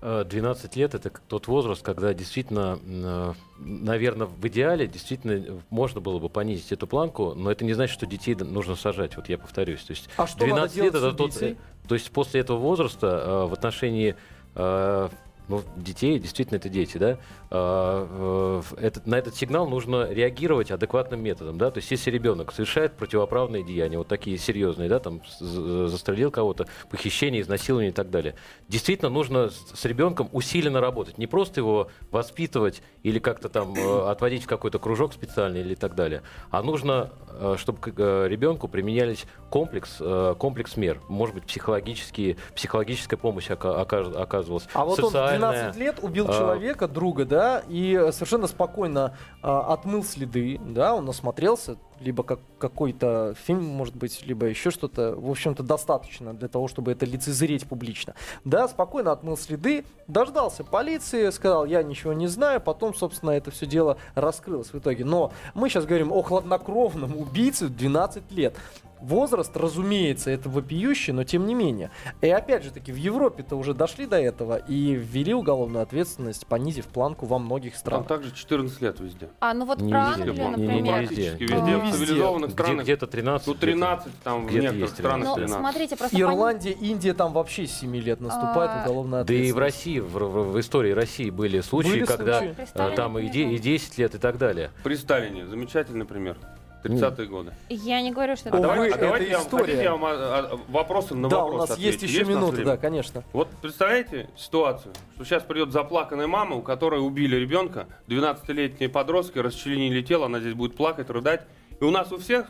12 0.00 0.76
лет 0.76 0.94
это 0.94 1.10
тот 1.28 1.46
возраст, 1.46 1.82
когда 1.82 2.14
действительно, 2.14 3.34
наверное, 3.58 4.26
в 4.26 4.46
идеале 4.48 4.86
действительно 4.86 5.60
можно 5.68 6.00
было 6.00 6.18
бы 6.18 6.30
понизить 6.30 6.72
эту 6.72 6.86
планку, 6.86 7.34
но 7.34 7.50
это 7.50 7.64
не 7.66 7.74
значит, 7.74 7.94
что 7.94 8.06
детей 8.06 8.34
нужно 8.34 8.76
сажать. 8.76 9.16
Вот 9.16 9.28
я 9.28 9.36
повторюсь. 9.36 9.82
То 9.82 9.90
есть 9.90 10.08
А 10.16 10.26
что 10.26 10.46
надо 10.46 10.72
делать 10.72 10.94
с 10.94 10.96
это 10.96 11.12
тот, 11.12 11.42
э, 11.42 11.56
то 11.86 11.94
есть 11.94 12.10
после 12.12 12.40
этого 12.40 12.58
возраста 12.58 13.06
э, 13.06 13.46
в 13.50 13.52
отношении 13.52 14.16
э, 14.54 15.08
ну, 15.50 15.62
детей, 15.76 16.18
действительно 16.18 16.56
это 16.56 16.68
дети, 16.68 16.96
да, 16.96 17.10
э, 17.10 17.16
э, 17.16 17.39
этот, 17.50 19.06
на 19.06 19.16
этот 19.16 19.34
сигнал 19.34 19.68
нужно 19.68 20.08
реагировать 20.08 20.70
адекватным 20.70 21.20
методом, 21.20 21.58
да, 21.58 21.72
то 21.72 21.78
есть 21.78 21.90
если 21.90 22.10
ребенок 22.10 22.52
совершает 22.52 22.92
противоправные 22.92 23.64
деяния, 23.64 23.98
вот 23.98 24.06
такие 24.06 24.38
серьезные, 24.38 24.88
да, 24.88 25.00
там 25.00 25.20
застрелил 25.40 26.30
кого-то, 26.30 26.66
похищение, 26.90 27.40
изнасилование 27.40 27.90
и 27.90 27.94
так 27.94 28.10
далее, 28.10 28.36
действительно 28.68 29.10
нужно 29.10 29.50
с, 29.50 29.84
ребенком 29.84 30.28
усиленно 30.32 30.80
работать, 30.80 31.18
не 31.18 31.26
просто 31.26 31.60
его 31.60 31.88
воспитывать 32.12 32.82
или 33.02 33.18
как-то 33.18 33.48
там 33.48 33.74
э, 33.74 34.08
отводить 34.08 34.44
в 34.44 34.46
какой-то 34.46 34.78
кружок 34.78 35.12
специальный 35.12 35.60
или 35.60 35.74
так 35.74 35.96
далее, 35.96 36.22
а 36.50 36.62
нужно, 36.62 37.10
э, 37.30 37.56
чтобы 37.58 37.80
к 37.80 37.92
э, 37.96 38.28
ребенку 38.28 38.68
применялись 38.68 39.26
комплекс, 39.50 39.96
э, 39.98 40.36
комплекс 40.38 40.76
мер, 40.76 41.00
может 41.08 41.34
быть, 41.34 41.44
психологические, 41.44 42.36
психологическая 42.54 43.18
помощь 43.18 43.50
оказывалась, 43.50 44.68
А 44.72 44.84
вот 44.84 45.00
он 45.00 45.06
в 45.06 45.08
социальная. 45.08 45.72
12 45.72 45.76
лет 45.80 45.98
убил 46.02 46.26
а, 46.28 46.32
человека, 46.32 46.86
друга, 46.86 47.24
да, 47.24 47.39
и 47.68 47.94
э, 47.94 48.12
совершенно 48.12 48.46
спокойно 48.46 49.16
а, 49.42 49.72
отмыл 49.72 50.04
следы, 50.04 50.60
да, 50.64 50.94
он 50.94 51.08
осмотрелся, 51.08 51.76
либо 52.00 52.22
как 52.22 52.40
какой-то 52.58 53.34
фильм, 53.46 53.64
может 53.64 53.94
быть, 53.96 54.26
либо 54.26 54.46
еще 54.46 54.70
что-то, 54.70 55.14
в 55.14 55.30
общем-то, 55.30 55.62
достаточно 55.62 56.32
для 56.34 56.48
того, 56.48 56.66
чтобы 56.68 56.92
это 56.92 57.06
лицезреть 57.06 57.66
публично. 57.66 58.14
Да, 58.44 58.68
спокойно 58.68 59.12
отмыл 59.12 59.36
следы, 59.36 59.84
дождался 60.08 60.64
полиции, 60.64 61.30
сказал, 61.30 61.64
я 61.66 61.82
ничего 61.82 62.12
не 62.12 62.26
знаю, 62.26 62.60
потом, 62.60 62.94
собственно, 62.94 63.30
это 63.30 63.50
все 63.50 63.66
дело 63.66 63.98
раскрылось 64.14 64.72
в 64.72 64.78
итоге. 64.78 65.04
Но 65.04 65.32
мы 65.54 65.68
сейчас 65.68 65.84
говорим 65.84 66.12
о 66.12 66.22
хладнокровном 66.22 67.16
убийце 67.16 67.66
в 67.66 67.76
12 67.76 68.32
лет. 68.32 68.56
Возраст, 69.02 69.56
разумеется, 69.56 70.30
это 70.30 70.50
вопиющий, 70.50 71.14
но 71.14 71.24
тем 71.24 71.46
не 71.46 71.54
менее. 71.54 71.90
И 72.20 72.28
опять 72.28 72.64
же 72.64 72.70
таки, 72.70 72.92
в 72.92 72.96
Европе-то 72.96 73.56
уже 73.56 73.72
дошли 73.72 74.04
до 74.04 74.20
этого 74.20 74.56
и 74.56 74.92
ввели 74.92 75.32
уголовную 75.32 75.82
ответственность, 75.82 76.46
понизив 76.46 76.84
планку 76.84 77.24
во 77.24 77.38
многих 77.38 77.72
Там 77.72 77.80
странах. 77.80 78.06
также 78.08 78.30
14 78.34 78.78
лет 78.82 79.00
везде. 79.00 79.30
А, 79.40 79.54
ну 79.54 79.64
вот 79.64 79.80
Не 79.80 79.90
про 79.90 80.00
везде, 80.10 80.22
Англию, 80.22 80.34
не- 80.34 80.40
не- 80.40 80.66
не 80.66 80.66
например. 80.66 81.00
везде. 81.00 81.30
Везде, 81.38 81.76
везде. 81.92 82.06
цивилизованных 82.06 82.50
Где, 82.54 82.62
странах. 82.62 82.82
где-то 82.84 83.06
13. 83.06 83.46
Ну, 83.46 83.54
13, 83.54 84.12
там 84.24 84.42
в 84.44 84.46
где-то 84.48 84.60
некоторых 84.62 84.80
есть 84.82 84.94
странах 84.94 85.28
Ну, 85.28 85.34
13. 85.34 85.58
смотрите, 85.58 85.96
просто 85.96 86.16
пон- 86.16 86.20
Ирландия, 86.20 86.72
Индия, 86.72 87.14
там 87.14 87.32
вообще 87.32 87.66
с 87.66 87.72
7 87.78 87.96
лет 87.96 88.20
наступает 88.20 88.70
А, 88.72 88.82
уголовная 88.84 89.24
Да 89.24 89.34
и 89.34 89.52
в. 89.52 89.58
России, 89.58 89.98
в, 90.00 90.08
в- 90.18 90.52
в 90.52 90.60
истории 90.60 90.92
России 90.92 91.30
были 91.30 91.60
случаи, 91.60 91.90
Были 91.90 92.04
когда 92.04 92.38
случаи. 92.40 92.56
Э, 92.74 92.94
там 92.96 93.18
и, 93.18 93.28
де- 93.28 93.50
и 93.52 93.58
10 93.58 93.98
лет 93.98 94.14
и 94.14 94.18
так 94.18 94.38
далее. 94.38 94.70
При 94.82 94.94
Сталине. 94.96 95.46
Замечательный 95.46 96.04
пример. 96.04 96.36
30-е 96.82 97.26
годы. 97.26 97.52
Я 97.68 98.00
не 98.00 98.10
говорю, 98.10 98.36
что 98.36 98.48
это 98.48 98.56
Увы, 98.56 98.66
Давайте, 98.66 98.94
а 98.94 98.96
это 98.96 99.04
давайте 99.04 99.28
я 99.30 99.36
вам, 99.36 99.46
история. 99.46 99.64
хотите, 99.64 99.82
я 99.82 99.90
вам 99.92 100.04
а, 100.06 100.08
а, 100.12 100.58
вопросы 100.68 101.14
на 101.14 101.28
Да, 101.28 101.44
у 101.44 101.50
вопрос 101.50 101.68
нас 101.68 101.78
есть 101.78 101.98
отвечу? 101.98 102.14
еще 102.14 102.22
у 102.24 102.26
нас 102.28 102.34
минута, 102.36 102.52
время? 102.52 102.70
да, 102.70 102.76
конечно. 102.78 103.22
Вот 103.34 103.48
представляете 103.60 104.30
ситуацию, 104.34 104.94
что 105.16 105.24
сейчас 105.26 105.42
придет 105.42 105.72
заплаканная 105.72 106.26
мама, 106.26 106.56
у 106.56 106.62
которой 106.62 107.04
убили 107.06 107.36
ребенка, 107.36 107.86
12-летние 108.08 108.88
подростки, 108.88 109.38
расчленили 109.38 110.00
тело, 110.00 110.24
она 110.24 110.40
здесь 110.40 110.54
будет 110.54 110.74
плакать, 110.74 111.10
рыдать. 111.10 111.42
И 111.80 111.84
у 111.84 111.90
нас 111.90 112.12
у 112.12 112.18
всех 112.18 112.46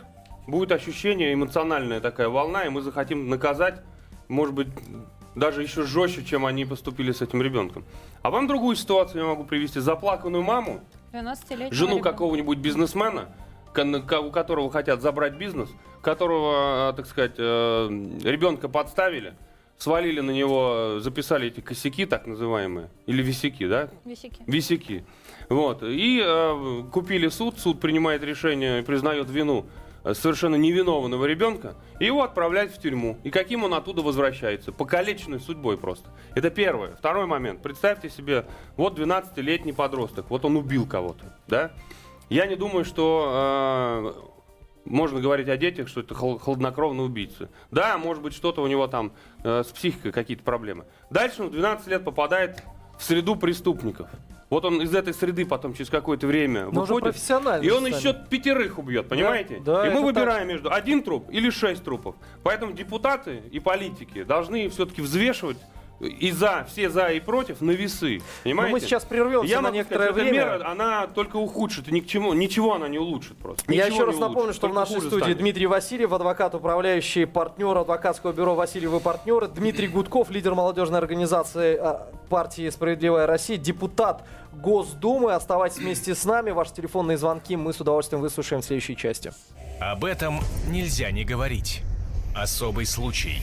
будет 0.47 0.73
ощущение, 0.73 1.33
эмоциональная 1.33 2.01
такая 2.01 2.29
волна, 2.29 2.65
и 2.65 2.69
мы 2.69 2.83
захотим 2.83 3.29
наказать, 3.29 3.81
может 4.29 4.55
быть, 4.55 4.69
даже 5.37 5.63
еще 5.63 5.85
жестче, 5.85 6.25
чем 6.25 6.45
они 6.45 6.65
поступили 6.65 7.13
с 7.13 7.23
этим 7.23 7.41
ребенком. 7.41 7.85
А 8.23 8.31
вам 8.31 8.49
другую 8.49 8.75
ситуацию 8.75 9.23
я 9.23 9.29
могу 9.29 9.45
привести. 9.45 9.79
Заплаканную 9.79 10.43
маму, 10.43 10.81
12-летний 11.13 11.71
жену 11.71 12.01
какого-нибудь 12.01 12.59
бизнесмена, 12.59 13.29
у 13.73 14.31
которого 14.31 14.71
хотят 14.71 15.01
забрать 15.01 15.35
бизнес, 15.35 15.71
которого, 16.03 16.91
э, 16.91 16.97
так 16.97 17.07
сказать, 17.07 17.39
ребенка 17.39 18.69
подставили, 18.69 19.35
свалили 19.79 20.21
на 20.21 20.33
него, 20.33 20.97
э, 20.97 21.01
записали 21.01 21.47
эти 21.49 21.61
косяки, 21.61 22.05
так 22.05 22.27
называемые, 22.27 22.91
или 23.07 23.23
висяки, 23.23 23.67
да? 23.69 23.89
Висяки. 24.05 24.43
Висяки. 24.47 25.05
Вот. 25.51 25.83
И 25.83 26.23
э, 26.25 26.83
купили 26.93 27.29
суд, 27.29 27.59
суд 27.59 27.81
принимает 27.81 28.23
решение, 28.23 28.85
признает 28.85 29.29
вину 29.29 29.67
э, 30.05 30.15
совершенно 30.15 30.55
невиновного 30.55 31.25
ребенка, 31.27 31.75
и 31.99 32.07
его 32.07 32.23
отправляют 32.23 32.73
в 32.73 32.81
тюрьму. 32.81 33.19
И 33.25 33.31
каким 33.31 33.65
он 33.65 33.75
оттуда 33.75 34.01
возвращается? 34.01 34.71
Покалеченной 34.71 35.41
судьбой 35.41 35.77
просто. 35.77 36.09
Это 36.37 36.51
первое. 36.51 36.95
Второй 36.95 37.27
момент. 37.27 37.63
Представьте 37.63 38.09
себе, 38.09 38.47
вот 38.77 38.97
12-летний 38.97 39.73
подросток, 39.73 40.31
вот 40.31 40.45
он 40.45 40.57
убил 40.57 40.87
кого-то, 40.87 41.37
да? 41.49 41.73
Я 42.29 42.47
не 42.47 42.55
думаю, 42.55 42.85
что 42.85 44.15
э, 44.25 44.31
можно 44.85 45.21
говорить 45.21 45.49
о 45.49 45.57
детях, 45.57 45.89
что 45.89 46.01
это 46.01 46.15
хладнокровные 46.15 47.07
убийцы. 47.07 47.49
Да, 47.73 47.99
может 47.99 48.23
быть, 48.23 48.35
что-то 48.35 48.63
у 48.63 48.69
него 48.69 48.87
там 48.87 49.13
э, 49.43 49.65
с 49.65 49.73
психикой 49.73 50.13
какие-то 50.13 50.45
проблемы. 50.45 50.85
Дальше 51.11 51.43
он 51.43 51.49
в 51.49 51.53
12 51.53 51.89
лет 51.89 52.05
попадает 52.05 52.63
в 53.01 53.05
среду 53.05 53.35
преступников. 53.35 54.09
Вот 54.51 54.65
он 54.65 54.83
из 54.83 54.95
этой 54.95 55.15
среды 55.15 55.47
потом 55.47 55.75
через 55.75 55.89
какое-то 55.91 56.27
время 56.27 56.65
Но 56.65 56.83
уже 56.83 56.93
выходит, 56.93 57.15
профессионально. 57.15 57.63
и 57.65 57.71
он 57.71 57.85
сами. 57.85 57.95
еще 57.95 58.15
пятерых 58.29 58.79
убьет, 58.79 59.09
понимаете? 59.09 59.61
да, 59.65 59.87
и 59.87 59.95
мы 59.95 60.03
выбираем 60.03 60.49
между 60.49 60.73
один 60.73 61.03
труп 61.03 61.29
или 61.31 61.51
шесть 61.51 61.83
трупов. 61.85 62.17
Поэтому 62.43 62.73
депутаты 62.73 63.43
и 63.51 63.59
политики 63.61 64.23
должны 64.25 64.69
все-таки 64.69 65.01
взвешивать 65.03 65.57
и 66.01 66.31
за, 66.33 66.67
все 66.71 66.89
за 66.89 67.09
и 67.09 67.21
против 67.21 67.61
на 67.61 67.73
весы. 67.73 68.19
Но 68.19 68.25
Понимаете? 68.45 68.71
Ну, 68.71 68.77
мы 68.77 68.81
сейчас 68.81 69.05
прервемся 69.05 69.49
Я 69.49 69.61
на 69.61 69.71
некоторое 69.71 70.07
сказать, 70.09 70.25
время. 70.25 70.39
эта 70.41 70.59
мера, 70.59 70.71
она 70.71 71.07
только 71.07 71.37
ухудшит, 71.37 71.89
и 71.89 71.93
ни 71.93 72.01
к 72.01 72.07
чему, 72.07 72.33
ничего 72.33 72.75
она 72.75 72.89
не 72.89 72.99
улучшит 72.99 73.37
просто. 73.37 73.71
Я 73.73 73.85
Ничего 73.87 73.97
еще 73.97 74.05
раз 74.07 74.15
не 74.15 74.21
напомню, 74.21 74.43
улучшит, 74.43 74.57
что 74.57 74.69
в 74.69 74.75
нашей 74.75 75.01
студии 75.01 75.19
станет. 75.19 75.39
Дмитрий 75.39 75.67
Васильев, 75.67 76.13
адвокат, 76.13 76.55
управляющий 76.55 77.27
партнер 77.27 77.77
адвокатского 77.77 78.33
бюро 78.33 78.55
Васильев 78.55 78.95
и 78.95 79.01
партнеры, 79.01 79.49
Дмитрий 79.49 79.89
Гудков, 79.89 80.31
лидер 80.31 80.55
молодежной 80.55 80.99
организации 80.99 81.77
а, 81.77 82.11
партии 82.29 82.69
«Справедливая 82.71 83.27
Россия», 83.27 83.59
депутат 83.59 84.25
Госдумы. 84.53 85.35
Оставайтесь 85.35 85.79
вместе 85.79 86.15
с 86.15 86.25
нами. 86.25 86.51
Ваши 86.51 86.73
телефонные 86.75 87.19
звонки 87.19 87.57
мы 87.57 87.73
с 87.73 87.81
удовольствием 87.81 88.21
выслушаем 88.23 88.63
в 88.63 88.65
следующей 88.65 88.97
части. 88.97 89.33
Об 89.81 90.05
этом 90.05 90.41
нельзя 90.69 91.11
не 91.11 91.25
говорить. 91.25 91.83
Особый 92.35 92.87
случай. 92.87 93.41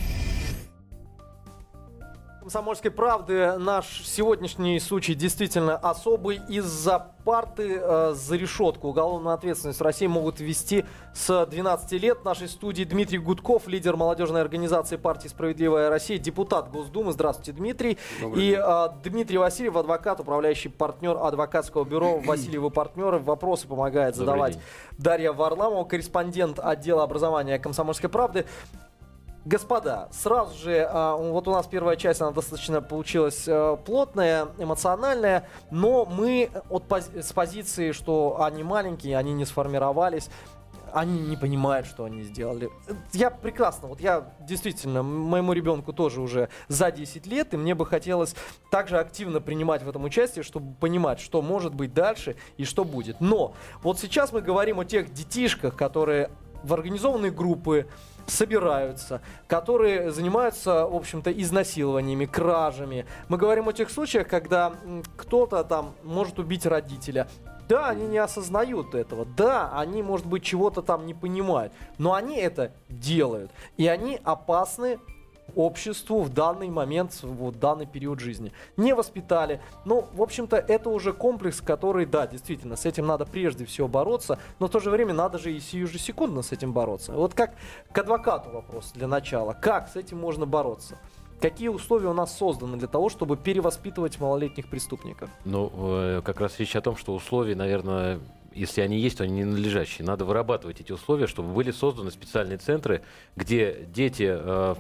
«Комсомольской 2.48 2.92
правды» 2.92 3.58
наш 3.58 4.04
сегодняшний 4.06 4.80
случай 4.80 5.16
действительно 5.16 5.76
особый. 5.76 6.40
Из-за 6.48 7.12
парты 7.26 7.78
э, 7.78 8.14
за 8.16 8.38
решетку 8.38 8.88
уголовную 8.88 9.34
ответственность 9.34 9.82
в 9.82 9.84
России 9.84 10.08
могут 10.08 10.40
ввести 10.40 10.86
с 11.14 11.46
12 11.46 11.92
лет. 12.02 12.20
В 12.20 12.24
нашей 12.24 12.48
студии 12.48 12.86
Дмитрий 12.86 13.18
Гудков, 13.18 13.68
лидер 13.68 13.98
молодежной 13.98 14.40
организации 14.40 14.96
партии 14.96 15.28
«Справедливая 15.28 15.90
Россия», 15.90 16.20
депутат 16.20 16.72
Госдумы. 16.72 17.12
Здравствуйте, 17.12 17.52
Дмитрий. 17.52 17.98
Добрый 18.22 18.42
И 18.42 18.52
день. 18.52 18.60
э, 18.66 18.88
Дмитрий 19.04 19.40
Васильев, 19.40 19.76
адвокат, 19.76 20.22
управляющий 20.22 20.70
партнер 20.70 21.18
адвокатского 21.18 21.84
бюро 21.84 22.20
«Васильевы 22.26 22.70
партнеры». 22.70 23.20
Вопросы 23.20 23.68
помогает 23.68 24.16
задавать. 24.16 24.58
Дарья 24.98 25.34
Варламова, 25.34 25.84
корреспондент 25.84 26.60
отдела 26.60 27.04
образования 27.04 27.60
«Комсомольской 27.60 28.10
правды». 28.10 28.46
Господа, 29.48 30.10
сразу 30.12 30.58
же, 30.58 30.86
а, 30.92 31.16
вот 31.16 31.48
у 31.48 31.52
нас 31.52 31.66
первая 31.68 31.96
часть, 31.96 32.20
она 32.20 32.32
достаточно 32.32 32.82
получилась 32.82 33.46
э, 33.48 33.78
плотная, 33.86 34.48
эмоциональная, 34.58 35.48
но 35.72 36.04
мы 36.04 36.50
от 36.70 36.84
пози- 36.84 37.22
с 37.22 37.32
позиции, 37.32 37.94
что 37.94 38.42
они 38.42 38.64
маленькие, 38.64 39.18
они 39.18 39.32
не 39.32 39.46
сформировались, 39.46 40.30
они 40.92 41.20
не 41.20 41.38
понимают, 41.38 41.88
что 41.88 42.04
они 42.04 42.24
сделали. 42.24 42.70
Я 43.14 43.30
прекрасно, 43.30 43.88
вот 43.88 44.02
я 44.02 44.34
действительно, 44.42 45.02
моему 45.02 45.54
ребенку 45.54 45.94
тоже 45.94 46.20
уже 46.20 46.50
за 46.68 46.92
10 46.92 47.26
лет, 47.26 47.54
и 47.54 47.58
мне 47.58 47.74
бы 47.74 47.86
хотелось 47.86 48.36
также 48.70 48.98
активно 49.00 49.40
принимать 49.40 49.82
в 49.82 49.88
этом 49.88 50.04
участие, 50.04 50.44
чтобы 50.44 50.74
понимать, 50.76 51.22
что 51.22 51.42
может 51.42 51.74
быть 51.74 51.94
дальше 51.94 52.36
и 52.58 52.66
что 52.66 52.84
будет. 52.84 53.22
Но 53.22 53.54
вот 53.82 53.98
сейчас 53.98 54.34
мы 54.34 54.42
говорим 54.42 54.82
о 54.82 54.86
тех 54.86 55.14
детишках, 55.14 55.78
которые 55.78 56.32
в 56.64 56.74
организованные 56.74 57.32
группы 57.32 57.88
собираются, 58.28 59.22
которые 59.48 60.12
занимаются, 60.12 60.86
в 60.86 60.96
общем-то, 60.96 61.32
изнасилованиями, 61.32 62.26
кражами. 62.26 63.06
Мы 63.30 63.38
говорим 63.38 63.70
о 63.70 63.74
тех 63.74 63.90
случаях, 63.90 64.28
когда 64.28 64.74
кто-то 65.16 65.64
там 65.64 65.94
может 66.04 66.40
убить 66.40 66.66
родителя. 66.66 67.28
Да, 67.70 67.90
они 67.90 68.08
не 68.08 68.18
осознают 68.18 68.96
этого. 68.96 69.26
Да, 69.26 69.72
они, 69.74 70.02
может 70.02 70.26
быть, 70.26 70.44
чего-то 70.44 70.82
там 70.82 71.06
не 71.06 71.14
понимают. 71.14 71.74
Но 71.98 72.14
они 72.14 72.38
это 72.38 72.72
делают. 72.90 73.52
И 73.76 73.88
они 73.88 74.20
опасны 74.24 75.00
обществу 75.58 76.22
в 76.22 76.30
данный 76.30 76.70
момент, 76.70 77.18
в 77.22 77.52
данный 77.58 77.86
период 77.86 78.20
жизни. 78.20 78.54
Не 78.78 78.94
воспитали. 78.94 79.60
Ну, 79.86 80.08
в 80.14 80.22
общем-то, 80.22 80.56
это 80.58 80.90
уже 80.90 81.14
комплекс, 81.14 81.60
который, 81.62 82.06
да, 82.06 82.28
действительно, 82.28 82.76
с 82.76 82.86
этим 82.86 83.08
надо 83.08 83.26
прежде 83.26 83.66
всего 83.66 83.88
бороться, 83.88 84.40
но 84.60 84.68
в 84.68 84.70
то 84.70 84.80
же 84.80 84.90
время 84.90 85.14
надо 85.14 85.38
же 85.38 85.52
и 85.52 85.60
сию 85.60 85.88
же 85.88 85.98
секундно 85.98 86.42
с 86.42 86.52
этим 86.52 86.74
бороться. 86.74 87.14
Вот 87.14 87.34
как 87.34 87.56
к 87.92 87.98
адвокату 87.98 88.52
вопрос 88.52 88.92
для 88.94 89.08
начала. 89.08 89.54
Как 89.54 89.90
с 89.90 89.96
этим 89.96 90.20
можно 90.20 90.46
бороться? 90.46 90.98
Какие 91.42 91.68
условия 91.68 92.08
у 92.08 92.14
нас 92.14 92.36
созданы 92.36 92.78
для 92.78 92.88
того, 92.88 93.10
чтобы 93.10 93.38
перевоспитывать 93.38 94.20
малолетних 94.20 94.70
преступников? 94.70 95.30
Ну, 95.46 95.72
э, 95.74 96.22
как 96.24 96.40
раз 96.40 96.60
речь 96.60 96.76
о 96.76 96.82
том, 96.82 96.96
что 96.98 97.14
условия, 97.14 97.56
наверное, 97.56 98.20
если 98.54 98.82
они 98.82 99.00
есть, 99.00 99.18
то 99.18 99.24
они 99.24 99.34
не 99.34 99.46
надлежащие. 99.46 100.06
Надо 100.06 100.26
вырабатывать 100.26 100.82
эти 100.82 100.92
условия, 100.92 101.28
чтобы 101.28 101.54
были 101.54 101.72
созданы 101.72 102.12
специальные 102.12 102.58
центры, 102.58 103.02
где 103.36 103.88
дети, 103.94 104.28
э, 104.30 104.76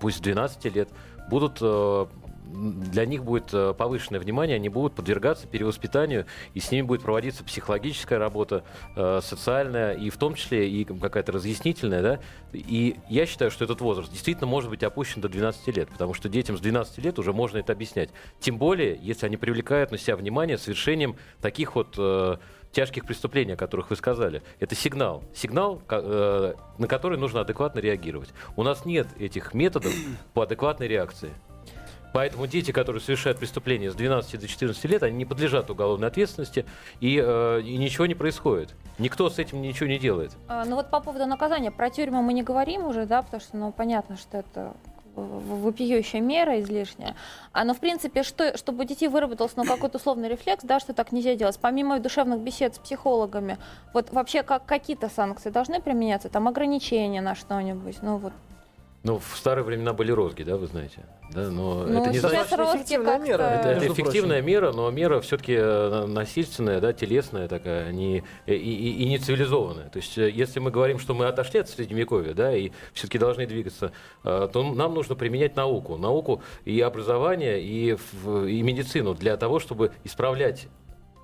пусть 0.00 0.18
с 0.18 0.20
12 0.20 0.64
лет, 0.74 0.88
будут 1.28 1.58
э, 1.60 2.06
для 2.44 3.06
них 3.06 3.24
будет 3.24 3.48
э, 3.52 3.74
повышенное 3.76 4.20
внимание, 4.20 4.56
они 4.56 4.68
будут 4.68 4.94
подвергаться 4.94 5.46
перевоспитанию, 5.46 6.26
и 6.54 6.60
с 6.60 6.70
ними 6.70 6.82
будет 6.82 7.02
проводиться 7.02 7.44
психологическая 7.44 8.18
работа, 8.18 8.64
социальная, 8.94 9.94
и 9.94 10.10
в 10.10 10.18
том 10.18 10.34
числе 10.34 10.68
и 10.68 10.84
какая-то 10.84 11.32
разъяснительная, 11.32 12.02
да. 12.02 12.20
И 12.52 12.96
я 13.08 13.24
считаю, 13.26 13.50
что 13.50 13.64
этот 13.64 13.80
возраст 13.80 14.10
действительно 14.10 14.46
может 14.46 14.68
быть 14.68 14.82
опущен 14.82 15.22
до 15.22 15.28
12 15.28 15.76
лет, 15.76 15.88
потому 15.88 16.12
что 16.12 16.28
детям 16.28 16.58
с 16.58 16.60
12 16.60 16.98
лет 16.98 17.18
уже 17.18 17.32
можно 17.32 17.58
это 17.58 17.72
объяснять. 17.72 18.10
Тем 18.38 18.58
более, 18.58 18.98
если 19.00 19.26
они 19.26 19.36
привлекают 19.38 19.90
на 19.90 19.98
себя 19.98 20.16
внимание 20.16 20.58
совершением 20.58 21.16
таких 21.40 21.74
вот 21.74 21.96
тяжких 22.72 23.04
преступлений, 23.04 23.52
о 23.52 23.56
которых 23.56 23.90
вы 23.90 23.96
сказали. 23.96 24.42
Это 24.58 24.74
сигнал. 24.74 25.22
Сигнал, 25.34 25.80
э, 25.88 26.54
на 26.78 26.88
который 26.88 27.18
нужно 27.18 27.40
адекватно 27.40 27.78
реагировать. 27.78 28.30
У 28.56 28.62
нас 28.62 28.84
нет 28.84 29.06
этих 29.18 29.54
методов 29.54 29.92
по 30.34 30.42
адекватной 30.42 30.88
реакции. 30.88 31.30
Поэтому 32.12 32.46
дети, 32.46 32.72
которые 32.72 33.00
совершают 33.00 33.38
преступления 33.38 33.90
с 33.90 33.94
12 33.94 34.38
до 34.38 34.46
14 34.46 34.84
лет, 34.84 35.02
они 35.02 35.16
не 35.16 35.24
подлежат 35.24 35.70
уголовной 35.70 36.08
ответственности, 36.08 36.66
и, 37.00 37.18
э, 37.22 37.62
и 37.62 37.76
ничего 37.76 38.06
не 38.06 38.14
происходит. 38.14 38.74
Никто 38.98 39.30
с 39.30 39.38
этим 39.38 39.62
ничего 39.62 39.88
не 39.88 39.98
делает. 39.98 40.32
А, 40.48 40.64
ну 40.64 40.76
вот 40.76 40.90
по 40.90 41.00
поводу 41.00 41.26
наказания. 41.26 41.70
Про 41.70 41.90
тюрьму 41.90 42.22
мы 42.22 42.34
не 42.34 42.42
говорим 42.42 42.84
уже, 42.84 43.06
да, 43.06 43.22
потому 43.22 43.40
что, 43.40 43.56
ну, 43.56 43.72
понятно, 43.72 44.16
что 44.16 44.38
это 44.38 44.74
вопиющая 45.14 46.20
мера 46.20 46.60
излишняя. 46.60 47.14
А, 47.52 47.64
но, 47.64 47.74
в 47.74 47.80
принципе, 47.80 48.22
что, 48.22 48.56
чтобы 48.56 48.84
у 48.84 48.86
детей 48.86 49.08
выработался 49.08 49.54
ну, 49.56 49.64
какой-то 49.64 49.98
условный 49.98 50.28
рефлекс, 50.28 50.64
да, 50.64 50.80
что 50.80 50.94
так 50.94 51.12
нельзя 51.12 51.34
делать. 51.34 51.58
Помимо 51.60 51.98
душевных 51.98 52.40
бесед 52.40 52.74
с 52.74 52.78
психологами, 52.78 53.58
вот 53.92 54.10
вообще 54.12 54.42
как, 54.42 54.64
какие-то 54.64 55.08
санкции 55.08 55.50
должны 55.50 55.80
применяться? 55.80 56.28
Там 56.28 56.48
ограничения 56.48 57.20
на 57.20 57.34
что-нибудь? 57.34 57.98
Ну, 58.02 58.16
вот 58.16 58.32
ну, 59.04 59.18
в 59.18 59.36
старые 59.36 59.64
времена 59.64 59.92
были 59.92 60.12
розги, 60.12 60.44
да, 60.44 60.56
вы 60.56 60.68
знаете. 60.68 61.00
Да, 61.32 61.50
но 61.50 61.84
ну, 61.86 62.02
это 62.02 62.10
не 62.10 62.18
значит, 62.18 62.52
эффективная 62.52 63.18
мера. 63.18 63.42
это, 63.42 63.68
это 63.70 63.86
эффективная 63.92 64.42
прочим. 64.42 64.46
мера, 64.46 64.72
но 64.72 64.90
мера 64.90 65.20
все-таки 65.20 65.56
насильственная, 66.06 66.80
да, 66.80 66.92
телесная 66.92 67.48
такая, 67.48 67.90
не, 67.90 68.22
и, 68.46 68.54
и, 68.54 69.02
и 69.02 69.08
не 69.08 69.18
цивилизованная. 69.18 69.88
То 69.88 69.98
есть, 69.98 70.16
э, 70.18 70.30
если 70.30 70.60
мы 70.60 70.70
говорим, 70.70 71.00
что 71.00 71.14
мы 71.14 71.26
отошли 71.26 71.60
от 71.60 71.68
средневековья, 71.68 72.32
да, 72.32 72.54
и 72.54 72.70
все-таки 72.92 73.18
должны 73.18 73.46
двигаться, 73.46 73.90
э, 74.22 74.48
то 74.52 74.62
нам 74.62 74.94
нужно 74.94 75.16
применять 75.16 75.56
науку, 75.56 75.96
науку 75.96 76.42
и 76.64 76.80
образование, 76.80 77.60
и, 77.60 77.96
и 77.96 78.62
медицину 78.62 79.14
для 79.14 79.36
того, 79.36 79.58
чтобы 79.58 79.90
исправлять 80.04 80.68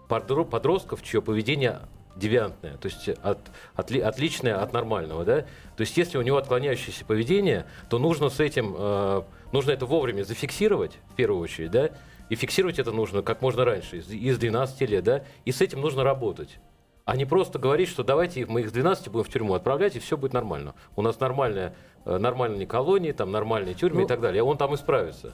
подро- 0.09 0.45
подростков, 0.45 1.03
чье 1.03 1.23
поведение 1.23 1.81
девиантное, 2.17 2.77
то 2.77 2.89
есть 2.89 3.09
от, 3.23 3.39
отли- 3.77 4.01
отличное 4.01 4.61
от 4.61 4.73
нормального, 4.73 5.25
да. 5.25 5.41
То 5.77 5.81
есть 5.81 5.97
если 5.97 6.19
у 6.19 6.23
него 6.23 6.37
отклоняющееся 6.37 7.05
поведение, 7.05 7.67
то 7.89 7.99
нужно 7.99 8.29
с 8.29 8.41
этим, 8.41 8.75
э, 8.77 9.23
нужно 9.53 9.71
это 9.71 9.87
вовремя 9.87 10.25
зафиксировать 10.25 10.99
в 11.11 11.15
первую 11.15 11.43
очередь, 11.43 11.71
да. 11.71 11.91
И 12.29 12.35
фиксировать 12.35 12.79
это 12.79 12.93
нужно 12.93 13.23
как 13.23 13.41
можно 13.41 13.65
раньше, 13.65 13.99
из, 13.99 14.11
из 14.11 14.39
12 14.39 14.81
лет, 14.83 15.05
да. 15.05 15.25
И 15.45 15.53
с 15.53 15.61
этим 15.61 15.81
нужно 15.81 16.05
работать. 16.05 16.59
А 17.05 17.17
не 17.17 17.25
просто 17.25 17.59
говорить, 17.59 17.89
что 17.89 18.03
давайте 18.03 18.45
мы 18.45 18.61
их 18.61 18.69
с 18.69 18.73
12 18.73 19.09
будем 19.09 19.25
в 19.25 19.31
тюрьму 19.31 19.55
отправлять, 19.55 19.97
и 19.97 19.99
все 19.99 20.19
будет 20.19 20.35
нормально. 20.35 20.75
У 20.95 21.01
нас 21.01 21.19
нормальная, 21.21 21.75
э, 22.05 22.19
нормальные 22.19 22.67
колонии, 22.67 23.13
там 23.13 23.31
нормальные 23.31 23.75
тюрьмы 23.75 24.01
Ну, 24.01 24.05
и 24.05 24.09
так 24.09 24.21
далее. 24.21 24.43
Он 24.43 24.59
там 24.59 24.75
исправится. 24.75 25.33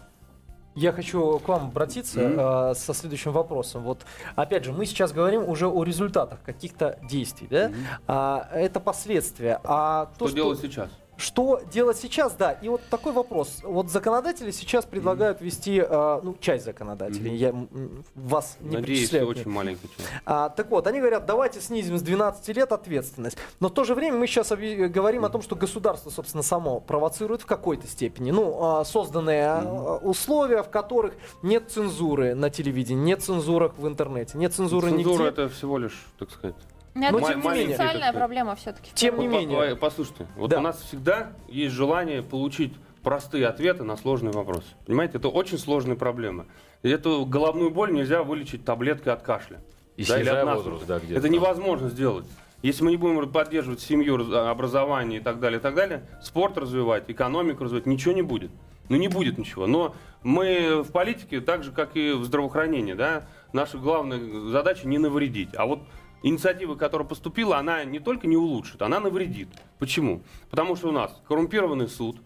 Я 0.75 0.93
хочу 0.93 1.39
к 1.39 1.49
вам 1.49 1.67
обратиться 1.69 2.21
э, 2.21 2.75
со 2.75 2.95
следующим 2.95 3.33
вопросом. 3.33 3.83
Вот, 3.85 4.01
опять 4.35 4.65
же, 4.65 4.73
мы 4.73 4.87
сейчас 4.87 5.13
говорим 5.13 5.49
уже 5.49 5.69
о 5.69 5.85
результатах 5.85 6.43
каких-то 6.45 6.99
действий, 7.09 7.47
да? 7.49 7.73
А, 8.07 8.49
это 8.53 8.81
последствия. 8.81 9.61
А 9.65 10.11
то, 10.19 10.27
Что 10.27 10.37
делать 10.37 10.61
сейчас? 10.61 10.91
Что 11.17 11.61
делать 11.73 11.97
сейчас, 11.97 12.35
да. 12.35 12.53
И 12.53 12.69
вот 12.69 12.81
такой 12.91 13.13
вопрос. 13.13 13.61
Вот 13.63 13.89
законодатели 13.91 14.51
сейчас 14.51 14.85
предлагают 14.85 15.41
ввести, 15.41 15.79
э, 15.79 16.21
ну, 16.23 16.37
часть 16.41 16.65
законодателей, 16.65 17.35
я 17.37 17.51
м, 17.51 18.05
вас 18.15 18.57
не 18.61 18.77
Надеюсь, 18.77 19.01
причисляю. 19.01 19.29
очень 19.29 19.49
маленький 19.51 19.89
человек. 19.97 20.23
А, 20.27 20.49
так 20.49 20.71
вот, 20.71 20.87
они 20.87 20.99
говорят, 21.01 21.25
давайте 21.27 21.61
снизим 21.61 21.99
с 21.99 22.03
12 22.03 22.49
лет 22.49 22.73
ответственность. 22.73 23.37
Но 23.61 23.69
в 23.69 23.73
то 23.73 23.85
же 23.85 23.95
время 23.95 24.19
мы 24.19 24.27
сейчас 24.27 24.51
объ- 24.51 24.89
говорим 24.89 25.25
о 25.25 25.29
том, 25.29 25.41
что 25.43 25.55
государство, 25.57 26.11
собственно, 26.11 26.43
само 26.43 26.81
провоцирует 26.81 27.43
в 27.43 27.47
какой-то 27.47 27.87
степени. 27.87 28.31
Ну, 28.31 28.59
а, 28.63 28.85
созданные 28.85 29.47
а, 29.49 29.99
условия, 30.03 30.63
в 30.63 30.69
которых 30.71 31.15
нет 31.43 31.71
цензуры 31.71 32.35
на 32.35 32.51
телевидении, 32.51 33.05
нет 33.05 33.23
цензуры 33.23 33.71
в 33.77 33.87
интернете, 33.87 34.37
нет 34.37 34.53
цензуры 34.53 34.91
Цензура 34.91 35.13
нигде. 35.25 35.29
это 35.29 35.49
всего 35.49 35.79
лишь, 35.79 36.07
так 36.19 36.31
сказать. 36.31 36.57
Но 36.95 37.09
это 37.09 37.19
тем 37.33 37.41
не 37.43 37.49
менее. 37.49 37.77
социальная 37.77 38.13
проблема 38.13 38.55
все-таки. 38.55 38.91
Тем 38.95 39.19
не 39.19 39.27
менее. 39.27 39.71
по- 39.71 39.75
по- 39.75 39.81
Послушайте, 39.91 40.27
вот 40.37 40.51
Да. 40.51 40.59
у 40.59 40.63
нас 40.63 40.81
всегда 40.81 41.33
есть 41.49 41.75
желание 41.75 42.23
получить 42.23 42.73
простые 43.03 43.47
ответы 43.49 43.83
на 43.85 43.97
сложные 43.97 44.33
вопросы. 44.33 44.69
Понимаете, 44.87 45.19
это 45.19 45.29
очень 45.29 45.59
сложная 45.59 45.97
проблема. 45.97 46.47
И 46.83 46.89
эту 46.89 47.27
головную 47.27 47.71
боль 47.71 47.93
нельзя 47.93 48.23
вылечить 48.23 48.65
таблеткой 48.65 49.13
от 49.13 49.23
кашля. 49.23 49.61
И 49.97 50.05
Да, 50.05 50.17
или 50.17 50.23
снижая 50.25 50.41
от 50.41 50.47
насморка. 50.47 50.71
возраст, 50.71 50.87
да, 50.87 50.99
где-то 50.99 51.13
Это 51.15 51.23
там. 51.23 51.31
невозможно 51.33 51.89
сделать. 51.89 52.27
Если 52.63 52.83
мы 52.83 52.93
не 52.93 52.97
будем 52.97 53.31
поддерживать 53.31 53.81
семью, 53.81 54.17
раз- 54.17 54.33
образование 54.51 55.21
и 55.21 55.23
так 55.23 55.39
далее, 55.39 55.59
и 55.59 55.63
так 55.63 55.75
далее, 55.75 56.03
спорт 56.23 56.57
развивать, 56.57 57.05
экономику 57.09 57.65
развивать, 57.65 57.87
ничего 57.87 58.15
не 58.15 58.23
будет. 58.23 58.51
Ну 58.89 58.97
не 58.97 59.09
будет 59.09 59.37
ничего. 59.39 59.67
Но 59.67 59.95
мы 60.23 60.83
в 60.83 60.91
политике, 60.93 61.41
так 61.41 61.63
же 61.63 61.73
как 61.73 61.97
и 61.97 62.13
в 62.13 62.25
здравоохранении, 62.25 62.95
да, 62.95 63.27
наша 63.53 63.79
главная 63.79 64.19
задача 64.51 64.89
не 64.89 64.99
навредить. 64.99 65.51
А 65.57 65.67
вот 65.67 65.81
инициатива, 66.25 66.75
которая 66.75 67.07
поступила, 67.07 67.59
она 67.59 67.85
не 67.85 68.01
только 68.01 68.27
не 68.27 68.37
улучшит, 68.37 68.83
она 68.83 68.99
навредит. 68.99 69.49
Почему? 69.79 70.23
Потому 70.51 70.75
что 70.75 70.89
у 70.89 70.93
нас 70.93 71.23
коррумпированный 71.29 71.87
суд, 71.89 72.17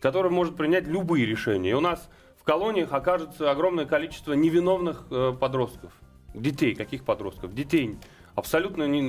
который 0.00 0.30
может 0.30 0.56
принять 0.56 0.86
любые 0.86 1.24
решения. 1.24 1.70
И 1.70 1.74
у 1.74 1.80
нас 1.80 2.10
в 2.38 2.44
колониях 2.44 2.92
окажется 2.92 3.50
огромное 3.50 3.86
количество 3.86 4.32
невиновных 4.32 5.06
э, 5.10 5.32
подростков. 5.38 5.92
Детей, 6.34 6.74
каких 6.74 7.04
подростков? 7.04 7.54
Детей, 7.54 7.96
абсолютно 8.34 8.82
не- 8.88 9.08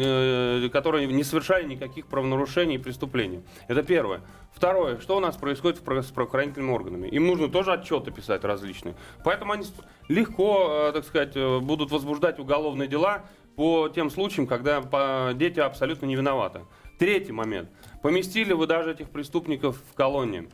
э, 0.66 0.70
которые 0.70 1.08
не 1.08 1.24
совершали 1.24 1.66
никаких 1.68 2.06
правонарушений 2.06 2.76
и 2.76 2.78
преступлений. 2.78 3.42
Это 3.68 3.82
первое. 3.82 4.22
Второе, 4.54 5.00
что 5.00 5.18
у 5.18 5.20
нас 5.20 5.36
происходит 5.36 5.80
с 5.80 6.12
правоохранительными 6.12 6.72
органами? 6.72 7.08
Им 7.08 7.26
нужно 7.26 7.48
тоже 7.48 7.74
отчеты 7.74 8.12
писать 8.12 8.44
различные. 8.44 8.96
Поэтому 9.24 9.54
они 9.54 9.66
легко, 10.08 10.90
э, 10.90 10.92
так 10.94 11.06
сказать, 11.06 11.36
э, 11.36 11.60
будут 11.60 11.90
возбуждать 11.92 12.38
уголовные 12.38 12.88
дела 12.88 13.26
по 13.58 13.90
тем 13.90 14.12
случаям, 14.12 14.46
когда 14.46 15.34
дети 15.34 15.60
абсолютно 15.60 16.06
не 16.06 16.16
виноваты. 16.16 16.62
Третий 17.00 17.32
момент. 17.32 17.70
Поместили 18.04 18.54
вы 18.54 18.68
даже 18.68 18.92
этих 18.92 19.10
преступников 19.10 19.82
в 19.92 19.96
колонии. 19.96 20.48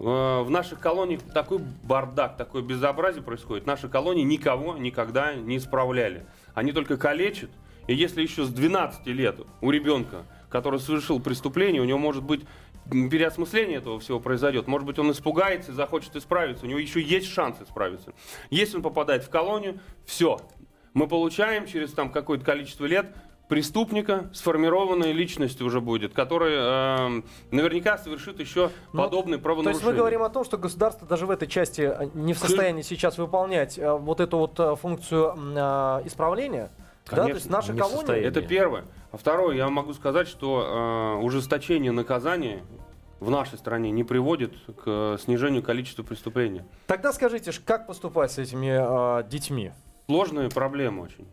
Э, 0.00 0.42
В 0.42 0.50
наших 0.50 0.80
колониях 0.80 1.20
такой 1.34 1.58
бардак, 1.58 2.38
такое 2.38 2.62
безобразие 2.62 3.22
происходит. 3.22 3.66
Наши 3.66 3.88
колонии 3.90 4.22
никого 4.22 4.78
никогда 4.78 5.34
не 5.34 5.58
исправляли. 5.58 6.26
Они 6.54 6.72
только 6.72 6.96
калечат. 6.96 7.50
И 7.88 7.94
если 7.94 8.22
еще 8.22 8.44
с 8.44 8.48
12 8.48 9.06
лет 9.08 9.38
у 9.60 9.70
ребенка, 9.70 10.24
который 10.48 10.80
совершил 10.80 11.20
преступление, 11.20 11.82
у 11.82 11.84
него 11.84 11.98
может 11.98 12.24
быть 12.24 12.40
переосмысление 12.90 13.78
этого 13.78 14.00
всего 14.00 14.18
произойдет. 14.18 14.66
Может 14.66 14.86
быть, 14.86 14.98
он 14.98 15.10
испугается 15.10 15.72
и 15.72 15.74
захочет 15.74 16.16
исправиться. 16.16 16.64
У 16.64 16.68
него 16.68 16.78
еще 16.78 17.02
есть 17.02 17.30
шанс 17.30 17.60
исправиться. 17.60 18.14
Если 18.48 18.76
он 18.76 18.82
попадает 18.82 19.24
в 19.24 19.28
колонию, 19.28 19.78
все. 20.06 20.40
Мы 20.96 21.08
получаем 21.08 21.66
через 21.66 21.92
там 21.92 22.10
какое-то 22.10 22.42
количество 22.42 22.86
лет 22.86 23.14
преступника, 23.48 24.30
сформированная 24.32 25.12
личность 25.12 25.60
уже 25.60 25.82
будет, 25.82 26.14
который 26.14 26.54
э, 26.56 27.22
наверняка 27.50 27.98
совершит 27.98 28.40
еще 28.40 28.70
Ну, 28.94 29.02
подобные 29.02 29.36
То 29.36 29.42
правонарушения. 29.44 29.74
есть 29.74 29.84
мы 29.84 29.92
говорим 29.92 30.22
о 30.22 30.30
том, 30.30 30.42
что 30.42 30.56
государство 30.56 31.06
даже 31.06 31.26
в 31.26 31.30
этой 31.30 31.48
части 31.48 31.82
э, 31.82 32.08
не 32.14 32.32
в 32.32 32.38
состоянии 32.38 32.80
сейчас 32.80 33.18
выполнять 33.18 33.78
э, 33.78 33.92
вот 33.92 34.20
эту 34.20 34.38
вот 34.38 34.58
э, 34.58 34.74
функцию 34.76 35.34
а, 35.36 36.00
исправления. 36.06 36.70
Да, 37.04 37.10
то 37.10 37.16
Конечно, 37.16 37.36
есть 37.36 37.50
наши 37.50 37.76
колонии... 37.76 38.18
Это 38.18 38.40
первое. 38.40 38.86
А 39.12 39.18
второе, 39.18 39.54
я 39.54 39.68
могу 39.68 39.92
сказать, 39.92 40.26
что 40.28 41.18
э, 41.20 41.22
ужесточение 41.22 41.92
наказания 41.92 42.62
в 43.20 43.28
нашей 43.28 43.58
стране 43.58 43.90
не 43.90 44.02
приводит 44.02 44.54
к 44.82 44.84
э, 44.86 45.16
снижению 45.22 45.62
количества 45.62 46.02
преступлений. 46.04 46.62
Тогда 46.86 47.12
скажите, 47.12 47.52
ж, 47.52 47.60
как 47.62 47.86
поступать 47.86 48.32
с 48.32 48.38
этими 48.38 49.20
э, 49.20 49.28
детьми? 49.28 49.72
Сложная 50.06 50.48
проблема 50.50 51.02
очень. 51.02 51.26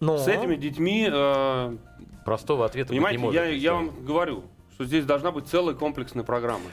Ну, 0.00 0.18
С 0.18 0.28
этими 0.28 0.56
детьми, 0.56 1.08
э, 1.10 1.76
Простого 2.24 2.66
ответа 2.66 2.88
быть 2.88 2.98
не 2.98 3.00
понимаете, 3.00 3.18
может. 3.22 3.40
я, 3.40 3.46
я 3.46 3.74
вам 3.74 4.04
говорю, 4.04 4.44
что 4.74 4.84
здесь 4.84 5.04
должна 5.06 5.30
быть 5.30 5.46
целая 5.46 5.74
комплексная 5.74 6.24
программа. 6.24 6.64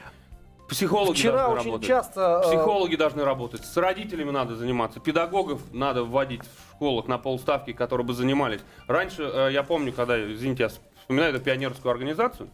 Психологи 0.68 1.16
Вчера 1.16 1.44
должны 1.46 1.56
очень 1.58 1.66
работать. 1.68 1.88
часто... 1.88 2.42
э, 2.44 2.48
Психологи 2.48 2.96
должны 2.96 3.24
работать, 3.24 3.64
с 3.64 3.76
родителями 3.76 4.30
надо 4.30 4.56
заниматься, 4.56 5.00
педагогов 5.00 5.60
надо 5.72 6.04
вводить 6.04 6.42
в 6.42 6.72
школах 6.74 7.06
на 7.06 7.18
полставки, 7.18 7.72
которые 7.72 8.06
бы 8.06 8.12
занимались. 8.14 8.60
Раньше, 8.86 9.22
э, 9.22 9.48
я 9.52 9.62
помню, 9.62 9.92
когда, 9.92 10.20
извините, 10.32 10.64
я 10.64 10.68
вспоминаю 10.68 11.34
эту 11.34 11.42
пионерскую 11.42 11.92
организацию, 11.92 12.50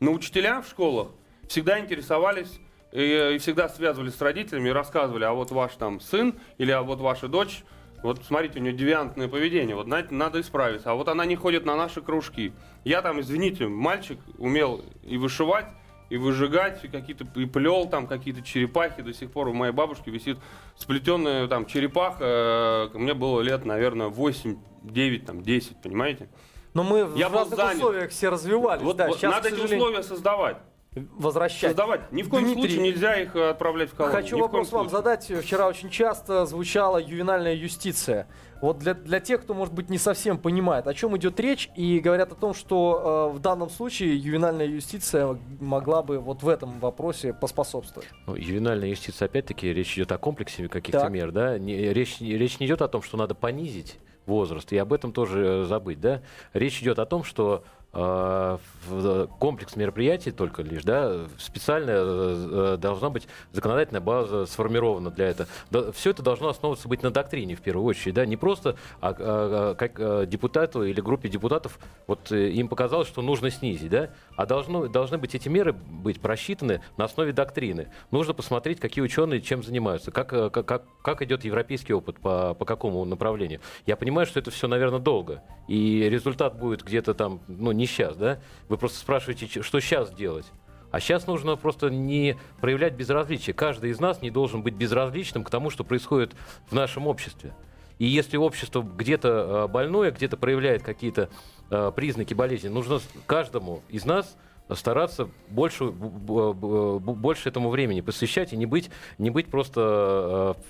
но 0.00 0.12
учителя 0.12 0.62
в 0.62 0.68
школах 0.68 1.08
всегда 1.48 1.78
интересовались 1.80 2.60
и, 2.92 3.32
и 3.34 3.38
всегда 3.38 3.68
связывались 3.68 4.14
с 4.14 4.20
родителями 4.20 4.68
и 4.68 4.72
рассказывали, 4.72 5.24
а 5.24 5.32
вот 5.32 5.50
ваш 5.50 5.72
там 5.74 6.00
сын 6.00 6.34
или 6.58 6.70
а 6.70 6.82
вот 6.82 7.00
ваша 7.00 7.26
дочь, 7.28 7.64
вот 8.02 8.24
смотрите, 8.24 8.58
у 8.58 8.62
нее 8.62 8.72
девиантное 8.72 9.28
поведение, 9.28 9.74
вот 9.76 9.86
знаете, 9.86 10.14
надо 10.14 10.40
исправиться. 10.40 10.90
А 10.90 10.94
вот 10.94 11.08
она 11.08 11.24
не 11.24 11.36
ходит 11.36 11.64
на 11.64 11.76
наши 11.76 12.00
кружки. 12.00 12.52
Я 12.84 13.02
там, 13.02 13.20
извините, 13.20 13.68
мальчик 13.68 14.18
умел 14.38 14.84
и 15.02 15.16
вышивать, 15.16 15.66
и 16.08 16.16
выжигать 16.16 16.80
какие-то, 16.90 17.26
и 17.38 17.46
плел 17.46 17.88
там 17.88 18.06
какие-то 18.06 18.42
черепахи. 18.42 19.02
До 19.02 19.12
сих 19.12 19.32
пор 19.32 19.48
у 19.48 19.52
моей 19.52 19.72
бабушки 19.72 20.08
висит 20.10 20.38
сплетенная 20.76 21.48
там 21.48 21.66
черепаха. 21.66 22.90
Мне 22.94 23.14
было 23.14 23.40
лет, 23.40 23.64
наверное, 23.64 24.08
8, 24.08 24.56
9, 24.84 25.26
там, 25.26 25.42
10, 25.42 25.82
понимаете? 25.82 26.28
Но 26.74 26.84
мы 26.84 27.10
Я 27.16 27.28
в 27.28 27.34
разных 27.34 27.56
занят. 27.56 27.76
условиях 27.76 28.10
все 28.10 28.28
развивались. 28.28 28.82
Вот, 28.82 28.96
да, 28.96 29.08
вот 29.08 29.16
сейчас, 29.16 29.32
надо 29.34 29.48
эти 29.48 29.60
условия 29.60 30.02
создавать. 30.02 30.58
Возвращать. 30.96 31.70
Создавать. 31.70 32.10
Ни 32.12 32.22
в 32.22 32.28
коем 32.28 32.44
Дмитрий, 32.44 32.62
случае 32.62 32.82
нельзя 32.82 33.20
их 33.20 33.36
э, 33.36 33.50
отправлять 33.50 33.90
в 33.90 33.94
колонию. 33.94 34.22
Хочу 34.22 34.36
Ни 34.36 34.40
вопрос 34.40 34.72
вам 34.72 34.88
задать. 34.88 35.30
Вчера 35.30 35.68
очень 35.68 35.90
часто 35.90 36.46
звучала 36.46 36.98
ювенальная 36.98 37.54
юстиция. 37.54 38.26
Вот 38.62 38.78
для, 38.78 38.94
для 38.94 39.20
тех, 39.20 39.42
кто, 39.42 39.52
может 39.52 39.74
быть, 39.74 39.90
не 39.90 39.98
совсем 39.98 40.38
понимает, 40.38 40.86
о 40.86 40.94
чем 40.94 41.14
идет 41.18 41.38
речь, 41.38 41.68
и 41.76 41.98
говорят 41.98 42.32
о 42.32 42.34
том, 42.34 42.54
что 42.54 43.30
э, 43.32 43.36
в 43.36 43.40
данном 43.40 43.68
случае 43.68 44.16
ювенальная 44.16 44.66
юстиция 44.66 45.38
могла 45.60 46.02
бы 46.02 46.18
вот 46.18 46.42
в 46.42 46.48
этом 46.48 46.78
вопросе 46.80 47.34
поспособствовать. 47.34 48.08
Ну, 48.26 48.34
ювенальная 48.34 48.88
юстиция, 48.88 49.26
опять-таки, 49.26 49.72
речь 49.72 49.94
идет 49.98 50.10
о 50.12 50.18
комплексе 50.18 50.68
каких-то 50.68 51.00
Так. 51.00 51.10
мер, 51.10 51.32
да? 51.32 51.58
Не- 51.58 51.92
речь, 51.92 52.20
не- 52.20 52.38
речь 52.38 52.58
не 52.58 52.66
идет 52.66 52.80
о 52.80 52.88
том, 52.88 53.02
что 53.02 53.18
надо 53.18 53.34
понизить 53.34 53.98
возраст, 54.24 54.72
и 54.72 54.78
об 54.78 54.92
этом 54.92 55.12
тоже 55.12 55.46
э, 55.46 55.64
забыть, 55.64 56.00
да? 56.00 56.22
Речь 56.54 56.80
идет 56.80 56.98
о 56.98 57.04
том, 57.04 57.24
что 57.24 57.62
в- 57.96 59.26
комплекс 59.38 59.74
мероприятий 59.74 60.30
только 60.30 60.62
лишь, 60.62 60.84
да, 60.84 61.26
специально 61.38 61.90
э, 61.90 62.74
э, 62.74 62.76
должна 62.78 63.08
быть 63.08 63.26
законодательная 63.52 64.02
база 64.02 64.44
сформирована 64.44 65.10
для 65.10 65.30
этого. 65.30 65.48
все 65.92 66.10
это 66.10 66.22
должно 66.22 66.48
основываться 66.48 66.88
быть 66.88 67.02
на 67.02 67.10
доктрине 67.10 67.56
в 67.56 67.62
первую 67.62 67.86
очередь, 67.86 68.14
да, 68.14 68.26
не 68.26 68.36
просто 68.36 68.76
а, 69.00 69.10
а, 69.10 69.14
а, 69.18 69.74
как 69.74 69.98
э, 69.98 70.26
депутату 70.26 70.84
или 70.84 71.00
группе 71.00 71.30
депутатов 71.30 71.78
вот 72.06 72.30
э, 72.32 72.50
им 72.50 72.68
показалось, 72.68 73.08
что 73.08 73.22
нужно 73.22 73.50
снизить, 73.50 73.90
да, 73.90 74.10
а 74.36 74.44
должно, 74.44 74.88
должны 74.88 75.16
быть 75.16 75.34
эти 75.34 75.48
меры 75.48 75.72
быть 75.72 76.20
просчитаны 76.20 76.82
на 76.98 77.04
основе 77.06 77.32
доктрины. 77.32 77.88
Нужно 78.10 78.34
посмотреть, 78.34 78.78
какие 78.78 79.02
ученые 79.02 79.40
чем 79.40 79.62
занимаются, 79.62 80.10
э, 80.10 80.12
как, 80.12 80.52
как, 80.52 80.84
как 81.02 81.22
идет 81.22 81.44
европейский 81.44 81.94
опыт, 81.94 82.20
по, 82.20 82.52
по 82.52 82.64
какому 82.66 83.04
направлению. 83.06 83.60
Я 83.86 83.96
понимаю, 83.96 84.26
что 84.26 84.38
это 84.38 84.50
все, 84.50 84.68
наверное, 84.68 85.00
долго, 85.00 85.42
и 85.66 86.08
результат 86.10 86.58
будет 86.58 86.82
где-то 86.82 87.14
там, 87.14 87.40
ну, 87.48 87.72
не 87.72 87.85
сейчас, 87.86 88.16
да, 88.16 88.38
вы 88.68 88.76
просто 88.76 88.98
спрашиваете, 88.98 89.62
что 89.62 89.80
сейчас 89.80 90.12
делать. 90.12 90.46
А 90.90 91.00
сейчас 91.00 91.26
нужно 91.26 91.56
просто 91.56 91.90
не 91.90 92.36
проявлять 92.60 92.94
безразличие. 92.94 93.54
Каждый 93.54 93.90
из 93.90 94.00
нас 94.00 94.22
не 94.22 94.30
должен 94.30 94.62
быть 94.62 94.74
безразличным 94.74 95.44
к 95.44 95.50
тому, 95.50 95.70
что 95.70 95.84
происходит 95.84 96.34
в 96.70 96.74
нашем 96.74 97.06
обществе. 97.06 97.52
И 97.98 98.06
если 98.06 98.36
общество 98.36 98.82
где-то 98.82 99.28
э, 99.28 99.72
больное, 99.72 100.10
где-то 100.10 100.36
проявляет 100.36 100.82
какие-то 100.82 101.28
э, 101.70 101.92
признаки 101.94 102.34
болезни, 102.34 102.68
нужно 102.68 103.00
каждому 103.26 103.82
из 103.88 104.04
нас 104.04 104.36
стараться 104.70 105.28
больше, 105.48 105.86
больше 105.86 107.48
этому 107.48 107.70
времени 107.70 108.00
посвящать 108.00 108.52
и 108.52 108.56
не 108.56 108.66
быть, 108.66 108.90
не 109.16 109.30
быть 109.30 109.46
просто 109.46 110.56
э, 110.58 110.62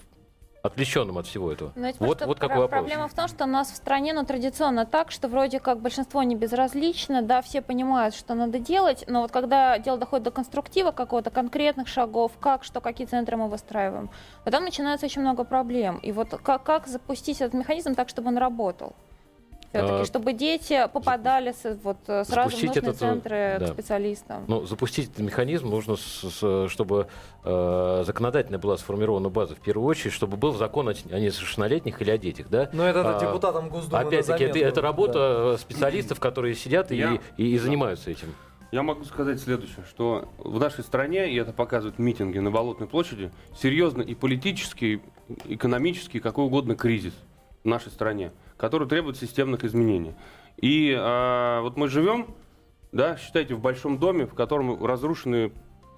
отвлеченным 0.66 1.18
от 1.18 1.26
всего 1.26 1.52
этого. 1.52 1.72
Но 1.74 1.92
вот, 1.98 2.24
вот 2.24 2.38
какой 2.38 2.58
вопрос. 2.58 2.80
проблема 2.80 3.08
в 3.08 3.14
том, 3.14 3.28
что 3.28 3.44
у 3.44 3.46
нас 3.46 3.70
в 3.70 3.76
стране, 3.76 4.12
ну, 4.12 4.24
традиционно 4.24 4.86
так, 4.86 5.10
что 5.10 5.28
вроде 5.28 5.60
как 5.60 5.80
большинство 5.80 6.22
не 6.22 6.34
безразлично, 6.34 7.22
да, 7.22 7.42
все 7.42 7.62
понимают, 7.62 8.14
что 8.14 8.34
надо 8.34 8.58
делать, 8.58 9.04
но 9.06 9.22
вот 9.22 9.30
когда 9.30 9.78
дело 9.78 9.98
доходит 9.98 10.24
до 10.24 10.30
конструктива 10.30 10.90
какого-то, 10.90 11.30
конкретных 11.30 11.88
шагов, 11.88 12.32
как, 12.40 12.64
что, 12.64 12.80
какие 12.80 13.06
центры 13.06 13.36
мы 13.36 13.48
выстраиваем, 13.48 14.10
потом 14.44 14.64
начинается 14.64 15.06
очень 15.06 15.22
много 15.22 15.44
проблем. 15.44 15.98
И 15.98 16.12
вот 16.12 16.30
как, 16.30 16.62
как 16.62 16.86
запустить 16.86 17.40
этот 17.40 17.54
механизм 17.54 17.94
так, 17.94 18.08
чтобы 18.08 18.28
он 18.28 18.38
работал? 18.38 18.94
Все-таки, 19.76 20.02
А, 20.02 20.04
чтобы 20.04 20.32
дети 20.32 20.88
попадали 20.92 21.52
с, 21.52 21.78
вот, 21.82 21.96
э, 22.06 22.24
сразу 22.24 22.48
в 22.48 22.52
запустить 22.52 22.66
нужные 22.76 22.82
этот, 22.82 22.96
э, 22.96 22.98
центры 22.98 23.56
да. 23.60 23.66
к 23.66 23.72
специалистам. 23.72 24.44
Ну, 24.48 24.64
запустить 24.66 25.06
этот 25.10 25.20
механизм 25.20 25.68
нужно, 25.68 25.96
с- 25.96 26.30
с- 26.30 26.68
чтобы 26.68 27.06
э, 27.44 28.02
законодательно 28.06 28.58
была 28.58 28.76
сформирована 28.76 29.28
база 29.28 29.54
в 29.54 29.60
первую 29.60 29.86
очередь, 29.86 30.12
чтобы 30.12 30.36
был 30.36 30.52
закон 30.54 30.88
о, 30.88 30.92
о 30.92 31.18
несовершеннолетних 31.20 32.00
или 32.02 32.10
о 32.10 32.18
детях, 32.18 32.48
да? 32.50 32.68
Но 32.72 32.84
это 32.86 33.16
А, 33.16 33.20
депутатам 33.20 33.68
Госдумы 33.68 34.02
Опять-таки, 34.02 34.44
это, 34.44 34.58
это 34.58 34.74
да. 34.76 34.82
работа 34.82 35.18
э, 35.54 35.58
специалистов, 35.60 36.18
которые 36.20 36.54
сидят 36.54 36.90
и, 36.92 37.04
и, 37.36 37.54
и 37.54 37.58
занимаются 37.58 38.10
этим. 38.10 38.34
Я 38.72 38.82
могу 38.82 39.04
сказать 39.04 39.40
следующее, 39.40 39.84
что 39.88 40.28
в 40.38 40.58
нашей 40.58 40.82
стране, 40.82 41.30
и 41.30 41.36
это 41.36 41.52
показывают 41.52 42.00
митинги 42.00 42.38
на 42.40 42.50
Болотной 42.50 42.88
площади, 42.88 43.30
серьезно 43.56 44.02
и 44.02 44.14
политический, 44.16 45.00
и 45.44 45.54
экономический, 45.54 46.18
какой 46.18 46.46
угодно 46.46 46.74
кризис 46.74 47.14
в 47.62 47.68
нашей 47.68 47.92
стране, 47.92 48.32
который 48.56 48.88
требует 48.88 49.16
системных 49.16 49.64
изменений. 49.64 50.14
И 50.56 50.94
а, 50.98 51.60
вот 51.62 51.76
мы 51.76 51.88
живем, 51.88 52.26
да, 52.92 53.16
считайте, 53.16 53.54
в 53.54 53.60
большом 53.60 53.98
доме, 53.98 54.26
в 54.26 54.34
котором 54.34 54.84
разрушенный 54.84 55.52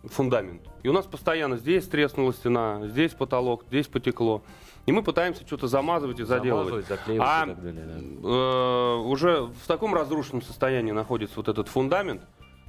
фундамент. 0.04 0.62
И 0.82 0.88
у 0.88 0.92
нас 0.92 1.06
постоянно 1.06 1.56
здесь 1.56 1.86
треснула 1.86 2.32
стена, 2.32 2.80
здесь 2.86 3.12
потолок, 3.12 3.64
здесь 3.68 3.86
потекло. 3.86 4.42
И 4.86 4.92
мы 4.92 5.02
пытаемся 5.02 5.46
что-то 5.46 5.66
замазывать 5.66 6.18
и 6.20 6.24
заделывать. 6.24 6.86
Замазывать, 6.86 7.20
А 7.20 7.46
далее. 7.46 7.84
да. 7.84 8.28
э, 8.28 8.96
уже 9.04 9.42
в 9.42 9.66
таком 9.66 9.94
разрушенном 9.94 10.42
состоянии 10.42 10.92
находится 10.92 11.36
вот 11.36 11.48
этот 11.48 11.68
фундамент, 11.68 12.22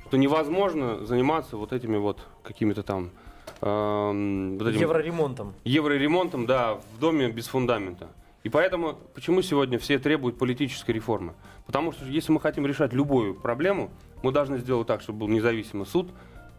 что 0.08 0.17
невозможно 0.17 1.06
заниматься 1.06 1.56
вот 1.56 1.71
этими 1.71 1.97
вот 1.97 2.19
какими-то 2.43 2.84
там 2.84 3.12
эм, 3.62 4.58
вот 4.58 4.67
этим 4.67 4.82
Евроремонтом. 4.82 5.54
евроремонтом, 5.63 6.45
да, 6.45 6.75
в 6.95 6.99
доме 6.99 7.30
без 7.30 7.47
фундамента. 7.47 8.10
И 8.43 8.49
поэтому, 8.49 8.97
почему 9.13 9.41
сегодня 9.41 9.78
все 9.80 9.99
требуют 9.99 10.38
политической 10.38 10.91
реформы? 10.91 11.34
Потому 11.65 11.91
что 11.91 12.06
если 12.06 12.32
мы 12.32 12.39
хотим 12.39 12.65
решать 12.65 12.93
любую 12.93 13.36
проблему, 13.36 13.91
мы 14.23 14.32
должны 14.32 14.58
сделать 14.60 14.88
так, 14.88 15.02
чтобы 15.02 15.19
был 15.19 15.28
независимый 15.28 15.86
суд, 15.86 16.10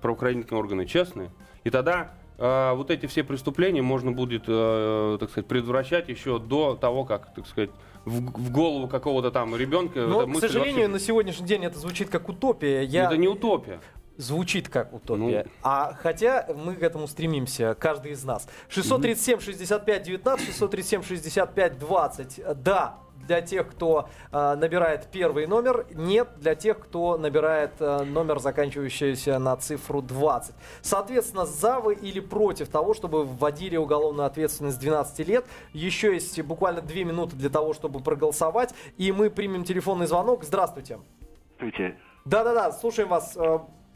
правоохранительные 0.02 0.60
органы 0.60 0.86
честные, 0.86 1.30
и 1.64 1.70
тогда 1.70 2.12
э, 2.38 2.72
вот 2.74 2.90
эти 2.90 3.06
все 3.06 3.24
преступления 3.24 3.82
можно 3.82 4.12
будет, 4.12 4.44
э, 4.46 5.16
так 5.20 5.30
сказать, 5.30 5.46
предотвращать 5.46 6.08
еще 6.08 6.38
до 6.38 6.74
того, 6.76 7.04
как, 7.04 7.34
так 7.34 7.46
сказать, 7.46 7.70
в, 8.04 8.30
в 8.30 8.50
голову 8.50 8.88
какого-то 8.88 9.30
там 9.30 9.54
ребенка. 9.56 10.00
Но, 10.06 10.22
эта 10.22 10.32
к 10.32 10.36
сожалению, 10.40 10.74
вообще- 10.74 10.88
на 10.88 10.98
сегодняшний 10.98 11.46
день 11.46 11.64
это 11.64 11.78
звучит 11.78 12.08
как 12.10 12.28
утопия. 12.28 12.82
Я... 12.82 13.06
Это 13.06 13.16
не 13.16 13.28
утопия. 13.28 13.80
Звучит 14.20 14.68
как 14.68 14.92
утопия. 14.92 15.44
Ну. 15.46 15.50
А 15.62 15.94
хотя 15.94 16.46
мы 16.54 16.74
к 16.74 16.82
этому 16.82 17.08
стремимся, 17.08 17.74
каждый 17.78 18.12
из 18.12 18.22
нас. 18.22 18.46
637 18.68 19.40
65 19.40 20.02
19, 20.02 20.46
637 20.46 21.02
65 21.02 21.78
20. 21.78 22.40
Да, 22.62 22.98
для 23.26 23.40
тех, 23.40 23.70
кто 23.70 24.10
э, 24.30 24.54
набирает 24.56 25.06
первый 25.10 25.46
номер, 25.46 25.86
нет 25.94 26.28
для 26.36 26.54
тех, 26.54 26.78
кто 26.80 27.16
набирает 27.16 27.72
э, 27.78 28.02
номер, 28.02 28.40
заканчивающийся 28.40 29.38
на 29.38 29.56
цифру 29.56 30.02
20. 30.02 30.54
Соответственно, 30.82 31.46
за 31.46 31.80
вы 31.80 31.94
или 31.94 32.20
против 32.20 32.68
того, 32.68 32.92
чтобы 32.92 33.24
вводили 33.24 33.78
уголовную 33.78 34.26
ответственность 34.26 34.76
с 34.76 34.80
12 34.80 35.26
лет. 35.28 35.46
Еще 35.72 36.12
есть 36.12 36.42
буквально 36.42 36.82
2 36.82 36.94
минуты 37.04 37.36
для 37.36 37.48
того, 37.48 37.72
чтобы 37.72 38.00
проголосовать. 38.00 38.74
И 38.98 39.12
мы 39.12 39.30
примем 39.30 39.64
телефонный 39.64 40.06
звонок. 40.06 40.44
Здравствуйте. 40.44 40.98
Здравствуйте. 41.56 41.98
Да-да-да, 42.26 42.70
слушаем 42.72 43.08
вас. 43.08 43.36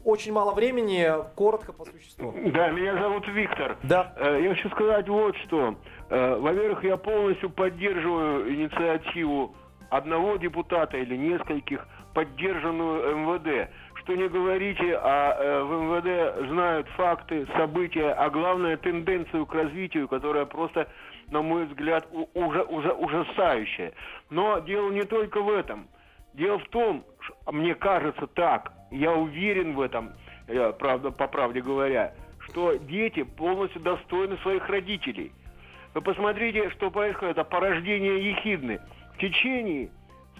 Очень 0.05 0.33
мало 0.33 0.53
времени, 0.53 1.03
коротко 1.35 1.73
по 1.73 1.83
существу. 1.83 2.31
Да, 2.53 2.69
меня 2.69 2.93
зовут 2.95 3.27
Виктор. 3.27 3.75
Да. 3.81 4.13
Э, 4.17 4.39
Я 4.39 4.53
хочу 4.53 4.69
сказать 4.69 5.09
вот 5.09 5.35
что. 5.37 5.75
Э, 6.11 6.35
Во-первых, 6.37 6.83
я 6.83 6.95
полностью 6.95 7.49
поддерживаю 7.49 8.53
инициативу 8.53 9.55
одного 9.89 10.35
депутата 10.35 10.95
или 10.97 11.15
нескольких, 11.17 11.87
поддержанную 12.13 13.17
МВД. 13.17 13.71
Что 13.95 14.13
не 14.15 14.27
говорите, 14.29 14.95
а 15.01 15.37
э, 15.39 15.63
в 15.63 15.71
МВД 15.71 16.49
знают 16.51 16.87
факты, 16.89 17.47
события, 17.57 18.11
а 18.11 18.29
главное 18.29 18.77
тенденцию 18.77 19.47
к 19.47 19.55
развитию, 19.55 20.07
которая 20.07 20.45
просто, 20.45 20.87
на 21.31 21.41
мой 21.41 21.65
взгляд, 21.65 22.07
уже, 22.35 22.61
ужасающая. 22.61 23.93
Но 24.29 24.59
дело 24.59 24.91
не 24.91 25.03
только 25.03 25.41
в 25.41 25.49
этом. 25.49 25.87
Дело 26.35 26.59
в 26.59 26.67
том, 26.67 27.05
мне 27.49 27.75
кажется 27.75 28.27
так, 28.27 28.73
я 28.91 29.13
уверен 29.13 29.73
в 29.73 29.79
этом, 29.81 30.11
э, 30.47 30.73
правда, 30.77 31.11
по 31.11 31.27
правде 31.27 31.61
говоря, 31.61 32.13
что 32.39 32.75
дети 32.75 33.23
полностью 33.23 33.81
достойны 33.81 34.37
своих 34.39 34.67
родителей. 34.67 35.31
Вы 35.93 36.01
посмотрите, 36.01 36.69
что 36.71 36.91
происходит, 36.91 37.37
это 37.37 37.45
порождение 37.45 38.31
ехидны. 38.31 38.81
В 39.13 39.17
течение 39.17 39.89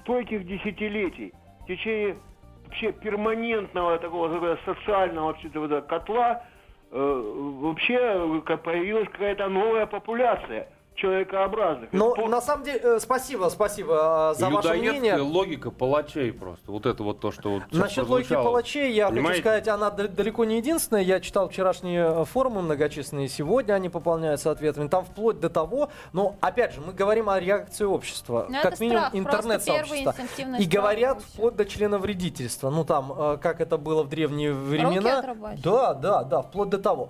стольких 0.01 0.45
десятилетий, 0.45 1.33
в 1.61 1.67
течение 1.67 2.17
вообще 2.65 2.91
перманентного 2.91 3.97
такого 3.97 4.29
такого 4.29 4.59
социального 4.65 5.27
вообще 5.27 5.47
вот 5.53 5.65
этого 5.71 5.81
котла, 5.81 6.43
э, 6.91 7.21
вообще 7.61 7.93
э, 7.93 8.57
появилась 8.57 9.07
какая-то 9.07 9.47
новая 9.47 9.85
популяция. 9.85 10.67
Человекообразных. 10.95 11.89
Но 11.91 12.13
Это 12.13 12.21
по- 12.23 12.27
на 12.29 12.41
самом 12.41 12.63
деле, 12.63 12.79
э, 12.81 12.99
спасибо, 12.99 13.49
спасибо 13.49 14.31
э, 14.35 14.39
за 14.39 14.49
ваше 14.49 14.73
мнение. 14.73 15.17
логика 15.17 15.71
палачей 15.71 16.31
просто. 16.31 16.71
Вот 16.71 16.85
это 16.85 17.03
вот 17.03 17.19
то, 17.19 17.31
что 17.31 17.49
вот 17.49 17.63
Насчет 17.71 18.07
логики 18.07 18.33
палачей, 18.33 18.91
я 18.93 19.05
хочу 19.05 19.15
Понимаете? 19.17 19.41
сказать, 19.41 19.67
она 19.67 19.89
далеко 19.91 20.45
не 20.45 20.57
единственная. 20.57 21.03
Я 21.03 21.19
читал 21.19 21.49
вчерашние 21.49 22.21
э, 22.21 22.25
форумы 22.25 22.61
многочисленные, 22.61 23.27
сегодня 23.27 23.73
они 23.73 23.89
пополняются 23.89 24.51
ответами. 24.51 24.87
Там 24.87 25.05
вплоть 25.05 25.39
до 25.39 25.49
того, 25.49 25.89
но 26.13 26.35
опять 26.41 26.73
же, 26.73 26.81
мы 26.81 26.93
говорим 26.93 27.29
о 27.29 27.39
реакции 27.39 27.83
общества, 27.83 28.47
Ну, 28.49 28.61
как 28.61 28.73
это 28.73 28.83
минимум 28.83 29.03
интернет-сообщества. 29.13 30.13
И 30.57 30.63
страх, 30.63 30.69
говорят 30.69 31.21
вплоть 31.21 31.55
до 31.55 31.65
члена 31.65 31.97
вредительства. 31.99 32.69
Ну 32.69 32.85
там, 32.85 33.37
как 33.41 33.61
это 33.61 33.77
было 33.77 34.03
в 34.03 34.09
древние 34.09 34.53
времена. 34.53 35.21
Да, 35.63 35.93
да, 35.93 36.23
да, 36.23 36.41
вплоть 36.41 36.69
до 36.69 36.77
того. 36.77 37.09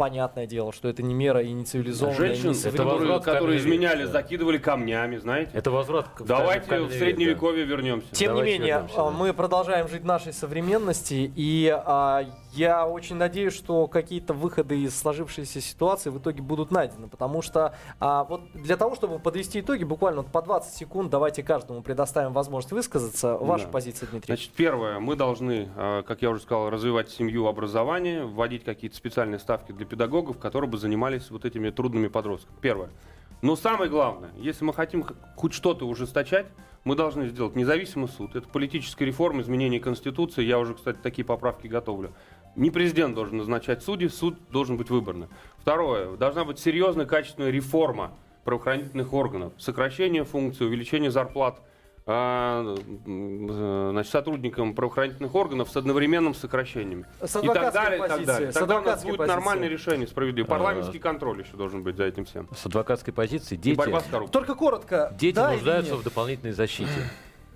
Понятное 0.00 0.46
дело, 0.46 0.72
что 0.72 0.88
это 0.88 1.02
не 1.02 1.12
мера 1.12 1.42
и 1.42 1.52
не 1.52 1.62
цивилизованная, 1.62 2.16
и 2.16 2.20
не 2.30 2.34
Женщин, 2.36 2.54
современная. 2.54 2.86
которые, 2.86 3.12
возврат 3.12 3.34
которые 3.36 3.58
изменяли, 3.58 4.04
да. 4.06 4.12
закидывали 4.12 4.56
камнями, 4.56 5.18
знаете. 5.18 5.50
Это 5.52 5.70
возврат 5.70 6.08
к 6.08 6.22
Давайте 6.22 6.80
в 6.80 6.88
век, 6.88 6.98
средневековье 6.98 7.66
вернемся. 7.66 8.08
Тем 8.12 8.28
Давайте 8.28 8.52
не 8.52 8.58
менее, 8.60 8.74
вернемся, 8.76 8.94
а, 8.96 9.04
да. 9.04 9.10
мы 9.10 9.34
продолжаем 9.34 9.88
жить 9.88 10.00
в 10.00 10.06
нашей 10.06 10.32
современности, 10.32 11.30
и 11.36 11.68
а, 11.70 12.24
я 12.52 12.86
очень 12.86 13.16
надеюсь, 13.16 13.52
что 13.54 13.86
какие-то 13.86 14.34
выходы 14.34 14.78
из 14.80 14.98
сложившейся 14.98 15.60
ситуации 15.60 16.10
в 16.10 16.18
итоге 16.18 16.42
будут 16.42 16.70
найдены, 16.70 17.08
потому 17.08 17.42
что 17.42 17.74
а, 17.98 18.24
вот 18.24 18.42
для 18.54 18.76
того, 18.76 18.94
чтобы 18.94 19.18
подвести 19.18 19.60
итоги, 19.60 19.84
буквально 19.84 20.22
по 20.22 20.42
20 20.42 20.74
секунд, 20.74 21.10
давайте 21.10 21.42
каждому 21.42 21.82
предоставим 21.82 22.32
возможность 22.32 22.72
высказаться. 22.72 23.36
Ваша 23.36 23.66
Да. 23.66 23.70
позиция, 23.70 24.08
Дмитрий. 24.08 24.34
Значит, 24.34 24.52
первое, 24.52 24.98
мы 24.98 25.16
должны, 25.16 25.68
э, 25.74 26.02
как 26.06 26.22
я 26.22 26.30
уже 26.30 26.42
сказал, 26.42 26.70
развивать 26.70 27.10
семью, 27.10 27.46
образование, 27.46 28.24
вводить 28.24 28.64
какие-то 28.64 28.96
специальные 28.96 29.38
ставки 29.38 29.72
для 29.72 29.86
педагогов, 29.86 30.38
которые 30.38 30.70
бы 30.70 30.78
занимались 30.78 31.30
вот 31.30 31.44
этими 31.44 31.70
трудными 31.70 32.08
подростками. 32.08 32.56
Первое. 32.60 32.90
Но 33.42 33.56
самое 33.56 33.90
главное, 33.90 34.30
если 34.36 34.64
мы 34.64 34.74
хотим 34.74 35.06
хоть 35.36 35.54
что-то 35.54 35.86
ужесточать, 35.86 36.46
мы 36.84 36.94
должны 36.96 37.28
сделать 37.28 37.56
независимый 37.56 38.08
суд. 38.08 38.34
Это 38.36 38.48
политическая 38.48 39.04
реформа, 39.04 39.42
изменение 39.42 39.80
Конституции. 39.80 40.42
Я 40.42 40.58
уже, 40.58 40.74
кстати, 40.74 40.98
такие 41.02 41.24
поправки 41.24 41.66
готовлю. 41.66 42.12
Не 42.56 42.70
президент 42.70 43.14
должен 43.14 43.38
назначать 43.38 43.82
судей, 43.82 44.08
суд 44.10 44.36
должен 44.50 44.76
быть 44.76 44.90
выборным. 44.90 45.28
Второе. 45.58 46.16
Должна 46.16 46.44
быть 46.44 46.58
серьезная, 46.58 47.06
качественная 47.06 47.50
реформа 47.50 48.12
правоохранительных 48.44 49.12
органов. 49.12 49.52
Сокращение 49.58 50.24
функций, 50.24 50.66
увеличение 50.66 51.10
зарплат 51.10 51.60
э, 52.06 52.76
значит, 53.92 54.10
сотрудникам 54.10 54.74
правоохранительных 54.74 55.34
органов 55.34 55.70
с 55.70 55.76
одновременным 55.76 56.34
сокращениями. 56.34 57.04
С 57.20 57.36
и 57.42 57.46
так 57.46 57.72
далее, 57.72 58.04
и 58.04 58.08
так 58.08 58.24
далее. 58.24 58.50
с 58.50 58.54
Тогда 58.54 58.80
у 58.80 58.82
нас 58.84 59.04
будет 59.04 59.18
позиции. 59.18 59.34
нормальное 59.36 59.68
решение, 59.68 60.06
справедливое. 60.06 60.48
А. 60.48 60.50
Парламентский 60.50 60.98
контроль 60.98 61.40
еще 61.42 61.56
должен 61.56 61.82
быть 61.82 61.96
за 61.96 62.04
этим 62.04 62.24
всем. 62.24 62.48
С 62.54 62.66
адвокатской 62.66 63.12
позиции 63.12 63.54
И 63.54 63.58
дети, 63.58 63.76
борьба 63.76 64.00
с 64.00 64.04
коррупцией. 64.04 64.32
Только 64.32 64.54
коротко. 64.54 65.14
дети 65.18 65.36
да 65.36 65.52
нуждаются 65.52 65.96
в 65.96 66.02
дополнительной 66.02 66.52
защите. 66.52 66.90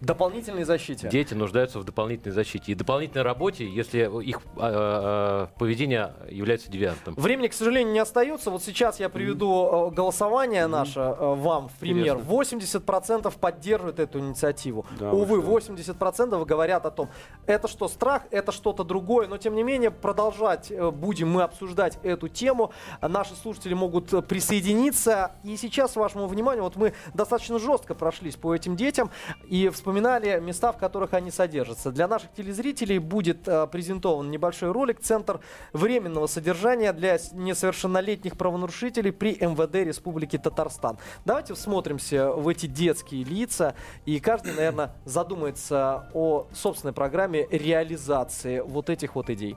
Дополнительной 0.04 0.64
защите. 0.64 1.08
Дети 1.08 1.34
нуждаются 1.34 1.78
в 1.78 1.84
дополнительной 1.84 2.34
защите 2.34 2.72
и 2.72 2.74
дополнительной 2.74 3.22
работе, 3.22 3.68
если 3.68 4.08
их 4.22 4.40
а, 4.56 5.48
а, 5.52 5.58
поведение 5.58 6.14
является 6.30 6.70
девиантным. 6.70 7.14
Времени, 7.16 7.48
к 7.48 7.54
сожалению, 7.54 7.92
не 7.92 7.98
остается. 7.98 8.50
Вот 8.50 8.62
сейчас 8.62 9.00
я 9.00 9.08
приведу 9.08 9.90
э, 9.90 9.94
голосование 9.94 10.66
наше 10.66 11.00
э, 11.00 11.34
вам 11.34 11.68
в 11.68 11.74
пример. 11.74 12.16
80% 12.16 13.32
поддерживают 13.38 13.98
эту 13.98 14.18
инициативу. 14.18 14.86
Да 14.98 15.10
вы 15.10 15.38
Увы, 15.38 15.60
что? 15.60 15.72
80% 15.72 16.44
говорят 16.44 16.86
о 16.86 16.90
том, 16.90 17.08
это 17.46 17.68
что, 17.68 17.88
страх, 17.88 18.22
это 18.30 18.52
что-то 18.52 18.84
другое. 18.84 19.28
Но, 19.28 19.38
тем 19.38 19.54
не 19.54 19.62
менее, 19.62 19.90
продолжать 19.90 20.70
э, 20.70 20.90
будем 20.90 21.30
мы 21.30 21.42
обсуждать 21.42 21.98
эту 22.02 22.28
тему. 22.28 22.72
Наши 23.00 23.34
слушатели 23.34 23.74
могут 23.74 24.12
э, 24.12 24.22
присоединиться. 24.22 25.32
И 25.44 25.56
сейчас, 25.56 25.96
вашему 25.96 26.26
вниманию, 26.26 26.64
вот 26.64 26.76
мы 26.76 26.92
достаточно 27.14 27.58
жестко 27.58 27.94
прошлись 27.94 28.36
по 28.36 28.54
этим 28.54 28.76
детям 28.76 29.10
и 29.46 29.68
вспоминали 29.94 30.40
места, 30.40 30.72
в 30.72 30.76
которых 30.76 31.14
они 31.14 31.30
содержатся. 31.30 31.92
Для 31.92 32.08
наших 32.08 32.32
телезрителей 32.32 32.98
будет 32.98 33.46
э, 33.46 33.68
презентован 33.68 34.28
небольшой 34.28 34.72
ролик 34.72 34.98
«Центр 35.00 35.38
временного 35.72 36.26
содержания 36.26 36.92
для 36.92 37.16
несовершеннолетних 37.32 38.36
правонарушителей 38.36 39.12
при 39.12 39.34
МВД 39.34 39.86
Республики 39.86 40.36
Татарстан». 40.36 40.98
Давайте 41.24 41.54
всмотримся 41.54 42.32
в 42.32 42.48
эти 42.48 42.66
детские 42.66 43.22
лица, 43.22 43.76
и 44.04 44.18
каждый, 44.18 44.54
наверное, 44.54 44.96
задумается 45.04 46.10
о 46.12 46.48
собственной 46.52 46.92
программе 46.92 47.46
реализации 47.52 48.58
вот 48.66 48.90
этих 48.90 49.14
вот 49.14 49.30
идей. 49.30 49.56